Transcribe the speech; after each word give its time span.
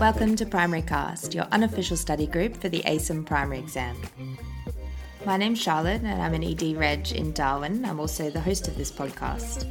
Welcome 0.00 0.34
to 0.36 0.44
Primary 0.44 0.82
Cast, 0.82 1.34
your 1.34 1.44
unofficial 1.52 1.96
study 1.96 2.26
group 2.26 2.56
for 2.56 2.68
the 2.68 2.82
ACEM 2.82 3.24
primary 3.24 3.60
exam. 3.60 3.96
My 5.24 5.36
name's 5.36 5.62
Charlotte 5.62 6.02
and 6.02 6.20
I'm 6.20 6.34
an 6.34 6.42
ED 6.42 6.76
Reg 6.76 7.12
in 7.12 7.32
Darwin. 7.32 7.84
I'm 7.84 8.00
also 8.00 8.28
the 8.28 8.40
host 8.40 8.66
of 8.66 8.76
this 8.76 8.90
podcast. 8.90 9.66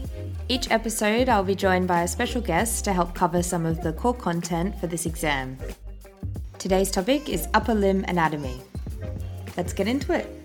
Each 0.48 0.72
episode, 0.72 1.28
I'll 1.28 1.44
be 1.44 1.56
joined 1.56 1.90
by 1.90 2.04
a 2.04 2.08
special 2.08 2.42
guest 2.42 2.86
to 2.86 2.94
help 2.94 3.14
cover 3.14 3.44
some 3.44 3.66
of 3.66 3.84
the 3.84 3.92
core 3.92 4.14
content 4.14 4.80
for 4.80 4.88
this 4.88 5.06
exam. 5.06 5.58
Today's 6.58 6.90
topic 6.90 7.28
is 7.28 7.50
upper 7.54 7.76
limb 7.76 8.06
anatomy. 8.08 8.62
Let's 9.58 9.74
get 9.74 9.90
into 9.90 10.14
it. 10.14 10.43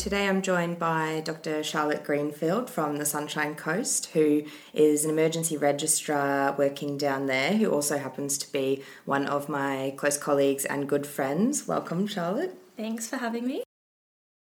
Today 0.00 0.26
I'm 0.26 0.40
joined 0.40 0.78
by 0.78 1.20
Dr. 1.26 1.62
Charlotte 1.62 2.04
Greenfield 2.04 2.70
from 2.70 2.96
the 2.96 3.04
Sunshine 3.04 3.54
Coast, 3.54 4.06
who 4.14 4.44
is 4.72 5.04
an 5.04 5.10
emergency 5.10 5.58
registrar 5.58 6.52
working 6.56 6.96
down 6.96 7.26
there, 7.26 7.52
who 7.58 7.70
also 7.70 7.98
happens 7.98 8.38
to 8.38 8.50
be 8.50 8.82
one 9.04 9.26
of 9.26 9.50
my 9.50 9.92
close 9.98 10.16
colleagues 10.16 10.64
and 10.64 10.88
good 10.88 11.06
friends. 11.06 11.68
Welcome, 11.68 12.06
Charlotte. 12.06 12.56
Thanks 12.78 13.08
for 13.08 13.18
having 13.18 13.46
me. 13.46 13.62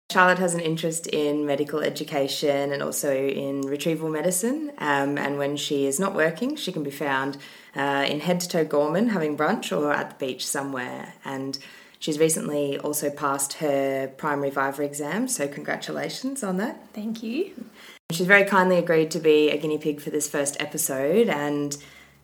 Charlotte 0.09 0.39
has 0.39 0.53
an 0.53 0.61
interest 0.61 1.07
in 1.07 1.45
medical 1.45 1.81
education 1.81 2.71
and 2.71 2.81
also 2.81 3.13
in 3.13 3.63
retrieval 3.63 4.09
medicine. 4.09 4.71
Um, 4.77 5.17
and 5.17 5.38
when 5.38 5.57
she 5.57 5.85
is 5.85 5.99
not 5.99 6.16
working, 6.16 6.55
she 6.55 6.71
can 6.71 6.83
be 6.83 6.89
found 6.89 7.38
uh, 7.75 8.05
in 8.07 8.21
head 8.21 8.39
to 8.39 8.47
toe 8.47 8.63
Gorman 8.63 9.09
having 9.09 9.35
brunch 9.35 9.77
or 9.77 9.91
at 9.91 10.11
the 10.11 10.25
beach 10.25 10.47
somewhere. 10.47 11.16
And 11.25 11.59
She's 11.99 12.17
recently 12.17 12.77
also 12.80 13.09
passed 13.09 13.53
her 13.53 14.08
primary 14.17 14.49
Viva 14.49 14.84
exam, 14.84 15.27
so 15.27 15.48
congratulations 15.48 16.44
on 16.44 16.55
that. 16.58 16.88
Thank 16.94 17.22
you. 17.22 17.66
She's 18.12 18.25
very 18.25 18.45
kindly 18.45 18.77
agreed 18.77 19.12
to 19.12 19.20
be 19.20 19.49
a 19.49 19.58
guinea 19.58 19.77
pig 19.77 19.99
for 19.99 20.09
this 20.09 20.27
first 20.27 20.59
episode, 20.62 21.27
and 21.27 21.77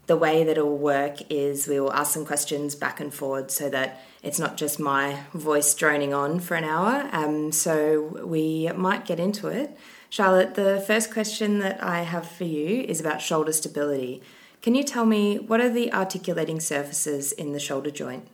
the 0.07 0.15
way 0.15 0.43
that 0.43 0.57
it 0.57 0.65
will 0.65 0.77
work 0.77 1.17
is 1.29 1.67
we 1.67 1.79
will 1.79 1.91
ask 1.91 2.13
some 2.13 2.25
questions 2.25 2.73
back 2.73 2.99
and 2.99 3.13
forward 3.13 3.51
so 3.51 3.69
that 3.69 4.01
it's 4.23 4.39
not 4.39 4.55
just 4.55 4.79
my 4.79 5.19
voice 5.33 5.73
droning 5.73 6.13
on 6.13 6.39
for 6.39 6.55
an 6.55 6.63
hour. 6.63 7.09
Um, 7.11 7.51
so 7.51 8.21
we 8.25 8.71
might 8.75 9.05
get 9.05 9.19
into 9.19 9.47
it. 9.47 9.77
Charlotte, 10.09 10.55
the 10.55 10.83
first 10.87 11.11
question 11.11 11.59
that 11.59 11.83
I 11.83 12.03
have 12.03 12.29
for 12.29 12.45
you 12.45 12.81
is 12.83 13.01
about 13.01 13.21
shoulder 13.21 13.51
stability. 13.51 14.21
Can 14.61 14.73
you 14.73 14.83
tell 14.83 15.05
me 15.05 15.37
what 15.37 15.59
are 15.59 15.69
the 15.69 15.91
articulating 15.91 16.59
surfaces 16.59 17.31
in 17.31 17.51
the 17.51 17.59
shoulder 17.59 17.91
joint? 17.91 18.27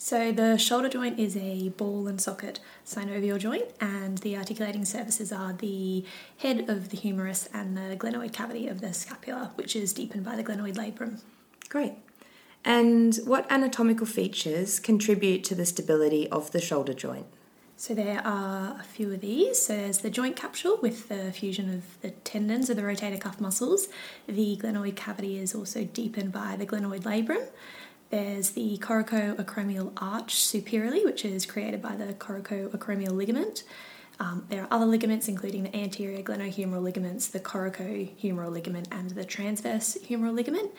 So 0.00 0.30
the 0.30 0.56
shoulder 0.56 0.88
joint 0.88 1.18
is 1.18 1.36
a 1.36 1.70
ball 1.70 2.06
and 2.06 2.20
socket 2.20 2.60
synovial 2.86 3.36
joint, 3.36 3.66
and 3.80 4.18
the 4.18 4.36
articulating 4.36 4.84
surfaces 4.84 5.32
are 5.32 5.52
the 5.52 6.04
head 6.36 6.70
of 6.70 6.90
the 6.90 6.96
humerus 6.96 7.48
and 7.52 7.76
the 7.76 7.96
glenoid 7.96 8.32
cavity 8.32 8.68
of 8.68 8.80
the 8.80 8.94
scapula, 8.94 9.50
which 9.56 9.74
is 9.74 9.92
deepened 9.92 10.24
by 10.24 10.36
the 10.36 10.44
glenoid 10.44 10.76
labrum. 10.76 11.20
Great. 11.68 11.94
And 12.64 13.16
what 13.24 13.50
anatomical 13.50 14.06
features 14.06 14.78
contribute 14.78 15.42
to 15.44 15.56
the 15.56 15.66
stability 15.66 16.28
of 16.28 16.52
the 16.52 16.60
shoulder 16.60 16.94
joint? 16.94 17.26
So 17.76 17.94
there 17.94 18.20
are 18.24 18.76
a 18.80 18.82
few 18.82 19.12
of 19.12 19.20
these. 19.20 19.62
So 19.62 19.76
there's 19.76 19.98
the 19.98 20.10
joint 20.10 20.36
capsule 20.36 20.78
with 20.82 21.08
the 21.08 21.32
fusion 21.32 21.72
of 21.72 22.00
the 22.02 22.10
tendons 22.10 22.70
of 22.70 22.76
the 22.76 22.82
rotator 22.82 23.20
cuff 23.20 23.40
muscles. 23.40 23.88
The 24.26 24.56
glenoid 24.56 24.96
cavity 24.96 25.38
is 25.38 25.54
also 25.54 25.84
deepened 25.84 26.32
by 26.32 26.56
the 26.56 26.66
glenoid 26.66 27.02
labrum. 27.02 27.48
There's 28.10 28.50
the 28.50 28.78
coracoacromial 28.78 29.92
arch 29.98 30.34
superiorly, 30.36 31.04
which 31.04 31.24
is 31.24 31.44
created 31.44 31.82
by 31.82 31.94
the 31.94 32.14
coracoacromial 32.14 33.12
ligament. 33.12 33.64
Um, 34.20 34.46
there 34.48 34.62
are 34.62 34.68
other 34.70 34.86
ligaments, 34.86 35.28
including 35.28 35.64
the 35.64 35.76
anterior 35.76 36.22
glenohumeral 36.22 36.82
ligaments, 36.82 37.28
the 37.28 37.38
coracohumeral 37.38 38.50
ligament, 38.50 38.88
and 38.90 39.10
the 39.10 39.24
transverse 39.24 39.96
humeral 40.08 40.34
ligament. 40.34 40.72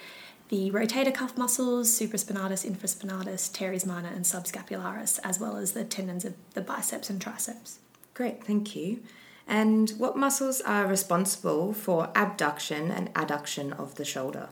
The 0.49 0.71
rotator 0.71 1.13
cuff 1.13 1.37
muscles, 1.37 1.91
supraspinatus, 1.91 2.69
infraspinatus, 2.69 3.53
teres 3.53 3.85
minor, 3.85 4.09
and 4.09 4.25
subscapularis, 4.25 5.19
as 5.23 5.39
well 5.39 5.55
as 5.57 5.73
the 5.73 5.85
tendons 5.85 6.25
of 6.25 6.33
the 6.55 6.61
biceps 6.61 7.09
and 7.09 7.21
triceps. 7.21 7.77
Great, 8.15 8.43
thank 8.43 8.75
you. 8.75 9.01
And 9.47 9.91
what 9.91 10.17
muscles 10.17 10.61
are 10.61 10.87
responsible 10.87 11.73
for 11.73 12.09
abduction 12.15 12.91
and 12.91 13.13
adduction 13.13 13.79
of 13.79 13.95
the 13.95 14.05
shoulder? 14.05 14.49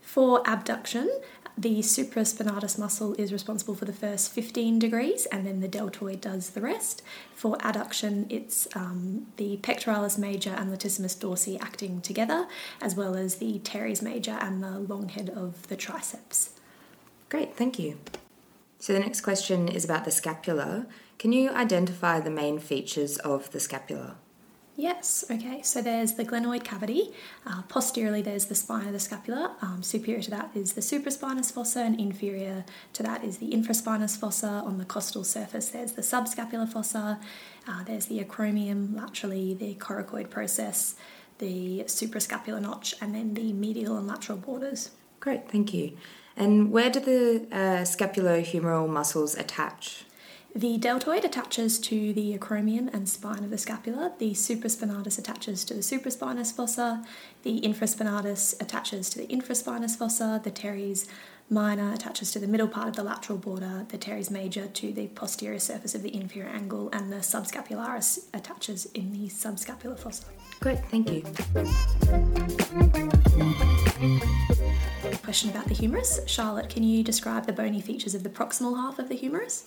For 0.00 0.42
abduction, 0.46 1.10
the 1.60 1.80
supraspinatus 1.80 2.78
muscle 2.78 3.14
is 3.18 3.34
responsible 3.34 3.74
for 3.74 3.84
the 3.84 3.92
first 3.92 4.32
15 4.32 4.78
degrees, 4.78 5.26
and 5.26 5.46
then 5.46 5.60
the 5.60 5.68
deltoid 5.68 6.20
does 6.22 6.50
the 6.50 6.60
rest. 6.62 7.02
For 7.34 7.56
adduction, 7.58 8.26
it's 8.30 8.66
um, 8.74 9.26
the 9.36 9.58
pectoralis 9.58 10.16
major 10.16 10.50
and 10.50 10.72
latissimus 10.72 11.14
dorsi 11.18 11.60
acting 11.60 12.00
together, 12.00 12.46
as 12.80 12.94
well 12.94 13.14
as 13.14 13.36
the 13.36 13.58
teres 13.58 14.00
major 14.00 14.38
and 14.40 14.62
the 14.62 14.78
long 14.78 15.10
head 15.10 15.28
of 15.28 15.68
the 15.68 15.76
triceps. 15.76 16.50
Great, 17.28 17.54
thank 17.54 17.78
you. 17.78 17.98
So 18.78 18.94
the 18.94 19.00
next 19.00 19.20
question 19.20 19.68
is 19.68 19.84
about 19.84 20.06
the 20.06 20.10
scapula. 20.10 20.86
Can 21.18 21.32
you 21.32 21.50
identify 21.50 22.20
the 22.20 22.30
main 22.30 22.58
features 22.58 23.18
of 23.18 23.50
the 23.52 23.60
scapula? 23.60 24.16
Yes, 24.80 25.26
okay, 25.30 25.60
so 25.60 25.82
there's 25.82 26.14
the 26.14 26.24
glenoid 26.24 26.64
cavity. 26.64 27.12
Uh, 27.46 27.60
posteriorly, 27.68 28.22
there's 28.22 28.46
the 28.46 28.54
spine 28.54 28.86
of 28.86 28.94
the 28.94 28.98
scapula. 28.98 29.54
Um, 29.60 29.82
superior 29.82 30.22
to 30.22 30.30
that 30.30 30.52
is 30.54 30.72
the 30.72 30.80
supraspinous 30.80 31.52
fossa, 31.52 31.80
and 31.80 32.00
inferior 32.00 32.64
to 32.94 33.02
that 33.02 33.22
is 33.22 33.36
the 33.36 33.50
infraspinous 33.50 34.16
fossa. 34.16 34.62
On 34.64 34.78
the 34.78 34.86
costal 34.86 35.22
surface, 35.22 35.68
there's 35.68 35.92
the 35.92 36.00
subscapular 36.00 36.66
fossa. 36.66 37.20
Uh, 37.68 37.84
there's 37.84 38.06
the 38.06 38.24
acromion 38.24 38.96
laterally, 38.96 39.52
the 39.52 39.74
coracoid 39.74 40.30
process, 40.30 40.94
the 41.40 41.84
suprascapular 41.84 42.62
notch, 42.62 42.94
and 43.02 43.14
then 43.14 43.34
the 43.34 43.52
medial 43.52 43.98
and 43.98 44.06
lateral 44.06 44.38
borders. 44.38 44.92
Great, 45.20 45.46
thank 45.50 45.74
you. 45.74 45.98
And 46.38 46.72
where 46.72 46.88
do 46.88 47.00
the 47.00 47.46
uh, 47.52 47.82
scapulohumeral 47.82 48.88
muscles 48.88 49.34
attach? 49.34 50.06
The 50.54 50.78
deltoid 50.78 51.24
attaches 51.24 51.78
to 51.78 52.12
the 52.12 52.36
acromion 52.36 52.92
and 52.92 53.08
spine 53.08 53.44
of 53.44 53.50
the 53.50 53.58
scapula. 53.58 54.12
The 54.18 54.32
supraspinatus 54.32 55.16
attaches 55.16 55.64
to 55.66 55.74
the 55.74 55.80
supraspinous 55.80 56.52
fossa. 56.52 57.04
The 57.44 57.60
infraspinatus 57.60 58.60
attaches 58.60 59.10
to 59.10 59.18
the 59.18 59.28
infraspinous 59.28 59.96
fossa. 59.96 60.40
The 60.42 60.50
teres 60.50 61.06
minor 61.48 61.92
attaches 61.92 62.32
to 62.32 62.40
the 62.40 62.48
middle 62.48 62.66
part 62.66 62.88
of 62.88 62.96
the 62.96 63.04
lateral 63.04 63.38
border. 63.38 63.86
The 63.90 63.98
teres 63.98 64.28
major 64.28 64.66
to 64.66 64.92
the 64.92 65.06
posterior 65.08 65.60
surface 65.60 65.94
of 65.94 66.02
the 66.02 66.12
inferior 66.12 66.50
angle. 66.50 66.90
And 66.92 67.12
the 67.12 67.18
subscapularis 67.18 68.26
attaches 68.34 68.86
in 68.86 69.12
the 69.12 69.28
subscapular 69.28 69.98
fossa. 69.98 70.24
Great, 70.58 70.84
thank 70.86 71.10
you. 71.10 71.22
Question 75.22 75.50
about 75.50 75.66
the 75.66 75.74
humerus. 75.74 76.20
Charlotte, 76.26 76.68
can 76.68 76.82
you 76.82 77.04
describe 77.04 77.46
the 77.46 77.52
bony 77.52 77.80
features 77.80 78.16
of 78.16 78.24
the 78.24 78.28
proximal 78.28 78.76
half 78.76 78.98
of 78.98 79.08
the 79.08 79.14
humerus? 79.14 79.66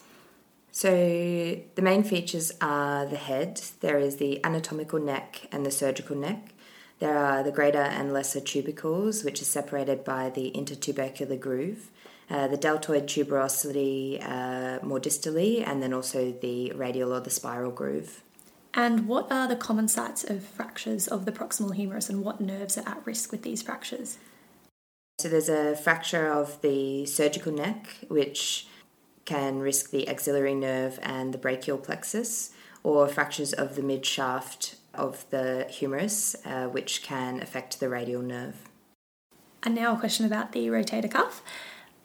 So, 0.76 0.90
the 0.90 1.82
main 1.84 2.04
features 2.04 2.52
are 2.60 3.06
the 3.06 3.16
head, 3.16 3.62
there 3.82 4.00
is 4.00 4.18
the 4.18 4.44
anatomical 4.44 5.00
neck 5.00 5.48
and 5.52 5.64
the 5.64 5.70
surgical 5.70 6.16
neck. 6.16 6.52
There 6.98 7.16
are 7.16 7.44
the 7.44 7.52
greater 7.52 7.78
and 7.78 8.12
lesser 8.12 8.40
tubercles, 8.40 9.24
which 9.24 9.40
are 9.40 9.46
separated 9.46 10.04
by 10.04 10.32
the 10.32 10.52
intertubercular 10.56 11.40
groove, 11.40 11.92
uh, 12.28 12.48
the 12.48 12.58
deltoid 12.58 13.06
tuberosity 13.06 14.20
uh, 14.28 14.84
more 14.84 15.00
distally, 15.00 15.66
and 15.66 15.84
then 15.84 15.94
also 15.94 16.32
the 16.32 16.72
radial 16.72 17.14
or 17.14 17.20
the 17.20 17.30
spiral 17.30 17.70
groove. 17.70 18.24
And 18.74 19.08
what 19.08 19.32
are 19.32 19.48
the 19.48 19.56
common 19.56 19.88
sites 19.88 20.24
of 20.24 20.44
fractures 20.44 21.08
of 21.08 21.26
the 21.26 21.32
proximal 21.32 21.76
humerus, 21.76 22.10
and 22.10 22.26
what 22.26 22.42
nerves 22.42 22.80
are 22.80 22.90
at 22.90 23.06
risk 23.06 23.32
with 23.32 23.44
these 23.44 23.62
fractures? 23.62 24.18
So, 25.20 25.30
there's 25.30 25.50
a 25.50 25.76
fracture 25.76 26.34
of 26.34 26.60
the 26.62 27.06
surgical 27.06 27.54
neck, 27.54 27.90
which 28.08 28.66
can 29.26 29.60
risk 29.60 29.92
the 29.92 30.08
axillary 30.08 30.56
nerve 30.56 31.00
and 31.02 31.34
the 31.34 31.38
brachial 31.38 31.78
plexus, 31.78 32.52
or 32.84 33.08
fractures 33.08 33.54
of 33.54 33.76
the 33.76 33.82
mid 33.82 34.06
shaft 34.06 34.76
of 34.94 35.26
the 35.30 35.66
humerus, 35.70 36.36
uh, 36.46 36.68
which 36.68 37.02
can 37.02 37.42
affect 37.42 37.80
the 37.80 37.90
radial 37.90 38.22
nerve. 38.22 38.56
And 39.64 39.76
now 39.76 39.96
a 39.96 40.00
question 40.00 40.26
about 40.26 40.52
the 40.52 40.68
rotator 40.68 41.10
cuff. 41.10 41.42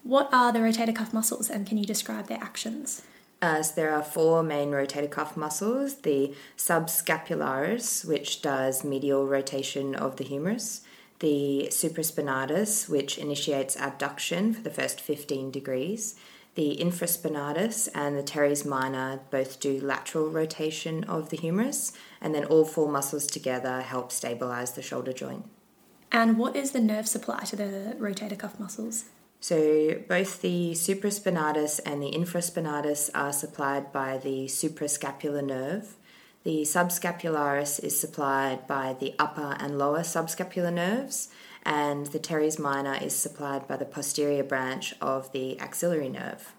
What 0.04 0.28
are 0.32 0.52
the 0.52 0.60
rotator 0.60 0.94
cuff 0.94 1.12
muscles 1.12 1.50
and 1.50 1.66
can 1.66 1.76
you 1.76 1.84
describe 1.84 2.28
their 2.28 2.42
actions? 2.42 3.02
Uh, 3.42 3.62
so 3.62 3.74
there 3.74 3.94
are 3.94 4.02
four 4.02 4.42
main 4.42 4.70
rotator 4.70 5.10
cuff 5.10 5.36
muscles 5.36 5.96
the 5.96 6.34
subscapularis, 6.56 8.04
which 8.04 8.42
does 8.42 8.84
medial 8.84 9.26
rotation 9.26 9.94
of 9.94 10.16
the 10.16 10.24
humerus, 10.24 10.82
the 11.20 11.68
supraspinatus, 11.70 12.88
which 12.88 13.18
initiates 13.18 13.76
abduction 13.76 14.54
for 14.54 14.62
the 14.62 14.70
first 14.70 15.00
15 15.00 15.50
degrees, 15.50 16.16
the 16.58 16.76
infraspinatus 16.80 17.88
and 17.94 18.18
the 18.18 18.22
teres 18.22 18.64
minor 18.64 19.20
both 19.30 19.60
do 19.60 19.80
lateral 19.80 20.28
rotation 20.28 21.04
of 21.04 21.30
the 21.30 21.36
humerus, 21.36 21.92
and 22.20 22.34
then 22.34 22.44
all 22.46 22.64
four 22.64 22.90
muscles 22.90 23.28
together 23.28 23.80
help 23.80 24.10
stabilize 24.10 24.72
the 24.72 24.82
shoulder 24.82 25.12
joint. 25.12 25.44
And 26.10 26.36
what 26.36 26.56
is 26.56 26.72
the 26.72 26.80
nerve 26.80 27.06
supply 27.06 27.44
to 27.44 27.54
the 27.54 27.94
rotator 28.00 28.36
cuff 28.36 28.58
muscles? 28.58 29.04
So, 29.38 30.02
both 30.08 30.42
the 30.42 30.72
supraspinatus 30.72 31.78
and 31.86 32.02
the 32.02 32.10
infraspinatus 32.10 33.10
are 33.14 33.32
supplied 33.32 33.92
by 33.92 34.18
the 34.18 34.46
suprascapular 34.46 35.44
nerve. 35.44 35.94
The 36.42 36.62
subscapularis 36.62 37.84
is 37.84 38.00
supplied 38.00 38.66
by 38.66 38.96
the 38.98 39.14
upper 39.16 39.56
and 39.60 39.78
lower 39.78 40.00
subscapular 40.00 40.72
nerves, 40.72 41.28
and 41.68 42.06
the 42.06 42.18
teres 42.18 42.58
minor 42.58 42.96
is 43.00 43.14
supplied 43.14 43.68
by 43.68 43.76
the 43.76 43.84
posterior 43.84 44.42
branch 44.42 44.94
of 45.02 45.30
the 45.32 45.58
axillary 45.60 46.08
nerve. 46.08 46.54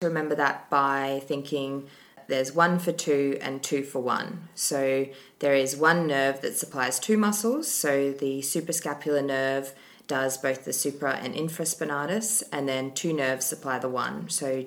Remember 0.00 0.34
that 0.34 0.70
by 0.70 1.20
thinking 1.26 1.86
there's 2.28 2.54
one 2.54 2.78
for 2.78 2.90
two 2.90 3.36
and 3.42 3.62
two 3.62 3.84
for 3.84 4.00
one. 4.00 4.48
So 4.54 5.06
there 5.40 5.54
is 5.54 5.76
one 5.76 6.06
nerve 6.06 6.40
that 6.40 6.56
supplies 6.56 6.98
two 6.98 7.18
muscles, 7.18 7.70
so 7.70 8.12
the 8.12 8.40
suprascapular 8.40 9.22
nerve 9.22 9.74
does 10.06 10.38
both 10.38 10.64
the 10.64 10.72
supra 10.72 11.16
and 11.16 11.34
infraspinatus, 11.34 12.42
and 12.50 12.66
then 12.66 12.92
two 12.92 13.12
nerves 13.12 13.44
supply 13.44 13.78
the 13.78 13.90
one. 13.90 14.30
So 14.30 14.64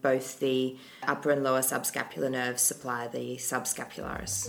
both 0.00 0.40
the 0.40 0.78
upper 1.02 1.30
and 1.30 1.44
lower 1.44 1.60
subscapular 1.60 2.30
nerves 2.30 2.62
supply 2.62 3.08
the 3.08 3.36
subscapularis. 3.36 4.48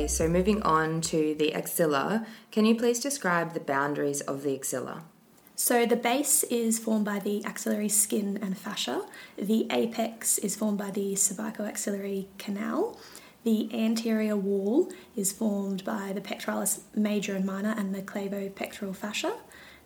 Okay, 0.00 0.08
so 0.08 0.30
moving 0.30 0.62
on 0.62 1.02
to 1.12 1.34
the 1.34 1.52
axilla, 1.52 2.26
can 2.50 2.64
you 2.64 2.74
please 2.74 3.00
describe 3.00 3.52
the 3.52 3.60
boundaries 3.60 4.22
of 4.22 4.42
the 4.42 4.54
axilla? 4.54 5.04
So 5.56 5.84
the 5.84 5.94
base 5.94 6.42
is 6.44 6.78
formed 6.78 7.04
by 7.04 7.18
the 7.18 7.44
axillary 7.44 7.90
skin 7.90 8.38
and 8.40 8.56
fascia. 8.56 9.02
The 9.36 9.66
apex 9.70 10.38
is 10.38 10.56
formed 10.56 10.78
by 10.78 10.90
the 10.90 11.12
cervicoaxillary 11.12 12.28
canal. 12.38 12.98
The 13.44 13.68
anterior 13.74 14.38
wall 14.38 14.90
is 15.16 15.32
formed 15.32 15.84
by 15.84 16.14
the 16.14 16.22
pectoralis 16.22 16.80
major 16.94 17.36
and 17.36 17.44
minor 17.44 17.74
and 17.76 17.94
the 17.94 18.00
clavopectoral 18.00 18.96
fascia. 18.96 19.34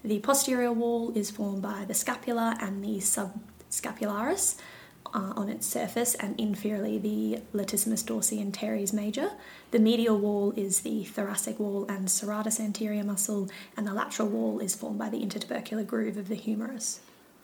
The 0.05 0.20
posterior 0.20 0.72
wall 0.72 1.11
is 1.16 1.32
formed 1.32 1.62
by 1.62 1.87
the 1.88 1.94
scapula 1.94 2.56
and 2.61 2.84
the 2.84 2.99
subscapularis 2.99 4.58
uh, 5.12 5.33
on 5.37 5.49
its 5.49 5.67
surface, 5.67 6.15
and 6.15 6.37
inferiorly 6.39 7.01
the 7.01 7.41
latissimus 7.56 8.03
dorsi 8.03 8.41
and 8.41 8.55
teres 8.55 8.93
major. 8.93 9.33
The 9.71 9.79
medial 9.79 10.19
wall 10.19 10.53
is 10.56 10.81
the 10.81 11.05
thoracic 11.05 11.59
wall 11.59 11.87
and 11.89 12.09
serratus 12.09 12.61
anterior 12.61 13.05
muscle, 13.05 13.49
and 13.77 13.87
the 13.87 13.95
lateral 13.95 14.29
wall 14.29 14.61
is 14.61 14.75
formed 14.75 14.99
by 14.99 15.11
the 15.11 15.21
intertubercular 15.21 15.87
groove 15.87 16.17
of 16.17 16.29
the 16.29 16.35
humerus. 16.35 17.01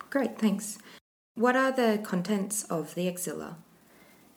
Great, 0.08 0.38
thanks. 0.38 0.78
What 1.34 1.56
are 1.56 1.72
the 1.72 2.00
contents 2.02 2.64
of 2.64 2.94
the 2.94 3.08
axilla? 3.08 3.56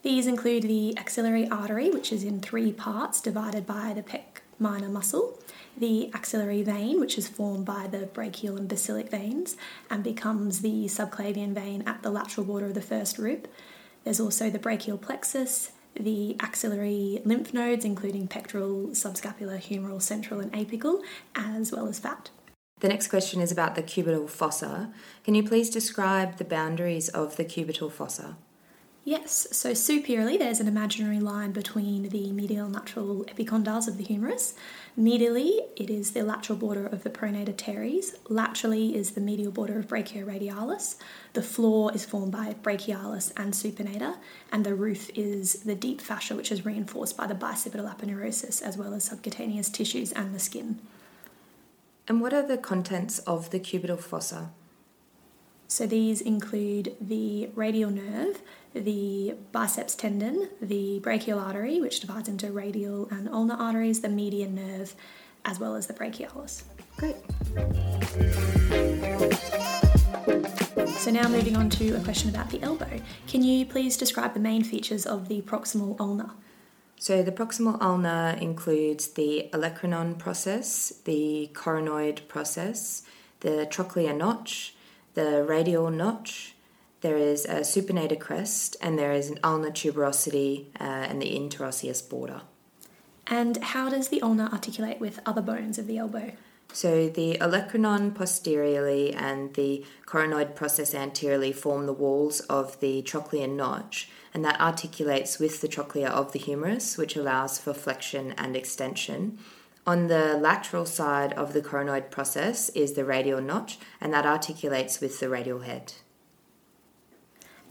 These 0.03 0.27
include 0.27 0.63
the 0.63 0.95
axillary 0.97 1.47
artery, 1.47 1.89
which 1.89 2.11
is 2.11 2.23
in 2.23 2.41
three 2.41 2.73
parts 2.73 3.21
divided 3.21 3.65
by 3.65 3.93
the 3.93 4.03
pec 4.03 4.41
minor 4.59 4.89
muscle, 4.89 5.39
the 5.77 6.11
axillary 6.13 6.63
vein, 6.63 6.99
which 6.99 7.17
is 7.17 7.27
formed 7.27 7.65
by 7.65 7.87
the 7.87 8.05
brachial 8.07 8.57
and 8.57 8.67
basilic 8.67 9.09
veins 9.09 9.55
and 9.89 10.03
becomes 10.03 10.61
the 10.61 10.85
subclavian 10.85 11.53
vein 11.53 11.83
at 11.87 12.03
the 12.03 12.09
lateral 12.09 12.45
border 12.45 12.67
of 12.67 12.73
the 12.73 12.81
first 12.81 13.17
rib. 13.17 13.47
There's 14.03 14.19
also 14.19 14.49
the 14.49 14.59
brachial 14.59 14.97
plexus, 14.97 15.71
the 15.95 16.35
axillary 16.39 17.21
lymph 17.23 17.53
nodes, 17.53 17.85
including 17.85 18.27
pectoral, 18.27 18.87
subscapular, 18.89 19.59
humeral, 19.61 20.01
central, 20.01 20.39
and 20.39 20.51
apical, 20.53 21.01
as 21.35 21.71
well 21.71 21.87
as 21.87 21.99
fat. 21.99 22.29
The 22.79 22.89
next 22.89 23.07
question 23.07 23.39
is 23.39 23.51
about 23.51 23.75
the 23.75 23.83
cubital 23.83 24.29
fossa. 24.29 24.91
Can 25.23 25.35
you 25.35 25.43
please 25.43 25.69
describe 25.69 26.37
the 26.37 26.43
boundaries 26.43 27.07
of 27.09 27.37
the 27.37 27.45
cubital 27.45 27.91
fossa? 27.91 28.35
Yes, 29.05 29.47
so 29.51 29.73
superiorly 29.73 30.37
there's 30.37 30.61
an 30.61 30.67
imaginary 30.69 31.19
line 31.19 31.51
between 31.51 32.07
the 32.07 32.31
medial 32.31 32.67
and 32.67 32.73
lateral 32.73 33.25
epicondyles 33.25 33.89
of 33.89 33.97
the 33.97 34.03
humerus. 34.05 34.53
Medially, 34.97 35.59
it 35.75 35.89
is 35.89 36.11
the 36.11 36.23
lateral 36.23 36.57
border 36.57 36.87
of 36.87 37.03
the 37.03 37.09
pronator 37.09 37.55
teres. 37.55 38.15
Laterally 38.29 38.95
is 38.95 39.11
the 39.11 39.19
medial 39.19 39.51
border 39.51 39.77
of 39.77 39.87
brachioradialis. 39.87 40.95
The 41.33 41.41
floor 41.41 41.93
is 41.93 42.05
formed 42.05 42.31
by 42.31 42.55
brachialis 42.63 43.33
and 43.35 43.53
supinator, 43.53 44.15
and 44.53 44.65
the 44.65 44.73
roof 44.73 45.09
is 45.15 45.63
the 45.63 45.75
deep 45.75 45.99
fascia, 45.99 46.33
which 46.33 46.49
is 46.49 46.65
reinforced 46.65 47.17
by 47.17 47.27
the 47.27 47.35
bicipital 47.35 47.93
aponeurosis, 47.93 48.61
as 48.61 48.77
well 48.77 48.93
as 48.93 49.03
subcutaneous 49.03 49.67
tissues 49.67 50.13
and 50.13 50.33
the 50.33 50.39
skin. 50.39 50.79
And 52.07 52.21
what 52.21 52.33
are 52.33 52.47
the 52.47 52.57
contents 52.57 53.19
of 53.19 53.49
the 53.49 53.59
cubital 53.59 53.99
fossa? 53.99 54.51
So 55.67 55.87
these 55.87 56.21
include 56.21 56.95
the 57.01 57.49
radial 57.55 57.89
nerve, 57.89 58.41
the 58.73 59.35
biceps 59.51 59.95
tendon, 59.95 60.49
the 60.61 60.99
brachial 60.99 61.39
artery, 61.39 61.79
which 61.79 61.99
divides 61.99 62.27
into 62.27 62.51
radial 62.51 63.07
and 63.11 63.29
ulnar 63.29 63.55
arteries, 63.55 64.01
the 64.01 64.09
median 64.09 64.55
nerve, 64.55 64.95
as 65.45 65.59
well 65.59 65.75
as 65.75 65.87
the 65.87 65.93
brachialis. 65.93 66.63
Great. 66.97 67.15
So 70.97 71.11
now 71.11 71.27
moving 71.27 71.55
on 71.57 71.69
to 71.71 71.91
a 71.95 71.99
question 71.99 72.29
about 72.29 72.49
the 72.49 72.61
elbow. 72.61 73.01
Can 73.27 73.43
you 73.43 73.65
please 73.65 73.97
describe 73.97 74.33
the 74.33 74.39
main 74.39 74.63
features 74.63 75.05
of 75.05 75.27
the 75.27 75.41
proximal 75.41 75.99
ulna? 75.99 76.33
So 76.97 77.21
the 77.21 77.31
proximal 77.31 77.81
ulna 77.81 78.37
includes 78.39 79.09
the 79.09 79.49
olecranon 79.51 80.17
process, 80.17 80.93
the 81.03 81.49
coronoid 81.53 82.27
process, 82.29 83.03
the 83.41 83.67
trochlear 83.69 84.15
notch, 84.15 84.75
the 85.13 85.43
radial 85.43 85.91
notch, 85.91 86.52
there 87.03 87.17
is 87.17 87.45
a 87.45 87.59
supinator 87.59 88.19
crest, 88.19 88.75
and 88.81 88.97
there 88.97 89.11
is 89.11 89.29
an 89.29 89.37
ulnar 89.43 89.71
tuberosity 89.71 90.67
uh, 90.79 90.83
and 90.83 91.21
the 91.21 91.35
interosseous 91.35 92.01
border. 92.01 92.41
And 93.27 93.57
how 93.57 93.89
does 93.89 94.07
the 94.07 94.21
ulna 94.21 94.49
articulate 94.51 94.99
with 94.99 95.19
other 95.25 95.41
bones 95.41 95.77
of 95.77 95.85
the 95.85 95.97
elbow? 95.97 96.31
So 96.71 97.09
the 97.09 97.37
olecranon 97.39 98.15
posteriorly 98.15 99.13
and 99.13 99.53
the 99.53 99.85
coronoid 100.07 100.55
process 100.55 100.95
anteriorly 100.95 101.51
form 101.51 101.85
the 101.85 101.93
walls 101.93 102.39
of 102.41 102.79
the 102.79 103.03
trochlear 103.03 103.49
notch, 103.49 104.09
and 104.33 104.43
that 104.45 104.59
articulates 104.59 105.39
with 105.39 105.61
the 105.61 105.67
trochlea 105.67 106.09
of 106.09 106.31
the 106.31 106.39
humerus, 106.39 106.97
which 106.97 107.17
allows 107.17 107.59
for 107.59 107.73
flexion 107.73 108.31
and 108.37 108.55
extension. 108.55 109.37
On 109.85 110.07
the 110.07 110.37
lateral 110.37 110.85
side 110.85 111.33
of 111.33 111.51
the 111.51 111.61
coronoid 111.61 112.09
process 112.09 112.69
is 112.69 112.93
the 112.93 113.03
radial 113.03 113.41
notch, 113.41 113.77
and 113.99 114.13
that 114.13 114.25
articulates 114.25 115.01
with 115.01 115.19
the 115.19 115.27
radial 115.27 115.59
head. 115.59 115.93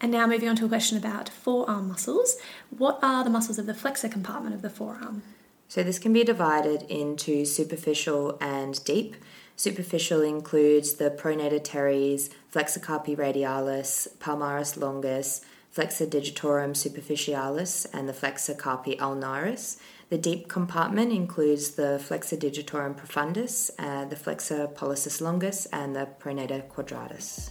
And 0.02 0.10
now 0.10 0.26
moving 0.26 0.48
on 0.48 0.56
to 0.56 0.64
a 0.64 0.68
question 0.68 0.98
about 0.98 1.28
forearm 1.28 1.86
muscles. 1.86 2.36
What 2.76 2.98
are 3.02 3.22
the 3.22 3.30
muscles 3.30 3.60
of 3.60 3.66
the 3.66 3.74
flexor 3.74 4.08
compartment 4.08 4.52
of 4.52 4.60
the 4.60 4.68
forearm? 4.68 5.22
So 5.68 5.84
this 5.84 6.00
can 6.00 6.12
be 6.12 6.24
divided 6.24 6.82
into 6.90 7.44
superficial 7.44 8.36
and 8.40 8.84
deep. 8.84 9.14
Superficial 9.54 10.20
includes 10.22 10.94
the 10.94 11.08
pronator 11.10 11.62
teres, 11.62 12.30
flexor 12.48 12.80
carpi 12.80 13.16
radialis, 13.16 14.08
palmaris 14.18 14.76
longus, 14.76 15.42
flexor 15.70 16.06
digitorum 16.06 16.72
superficialis, 16.72 17.86
and 17.94 18.08
the 18.08 18.12
flexor 18.12 18.54
carpi 18.54 18.98
ulnaris. 18.98 19.78
The 20.10 20.18
deep 20.18 20.48
compartment 20.48 21.12
includes 21.12 21.70
the 21.70 22.00
flexor 22.00 22.36
digitorum 22.36 22.96
profundus, 23.00 23.70
uh, 23.78 24.04
the 24.06 24.16
flexor 24.16 24.66
pollicis 24.66 25.20
longus, 25.20 25.66
and 25.66 25.94
the 25.94 26.08
pronator 26.20 26.68
quadratus. 26.68 27.50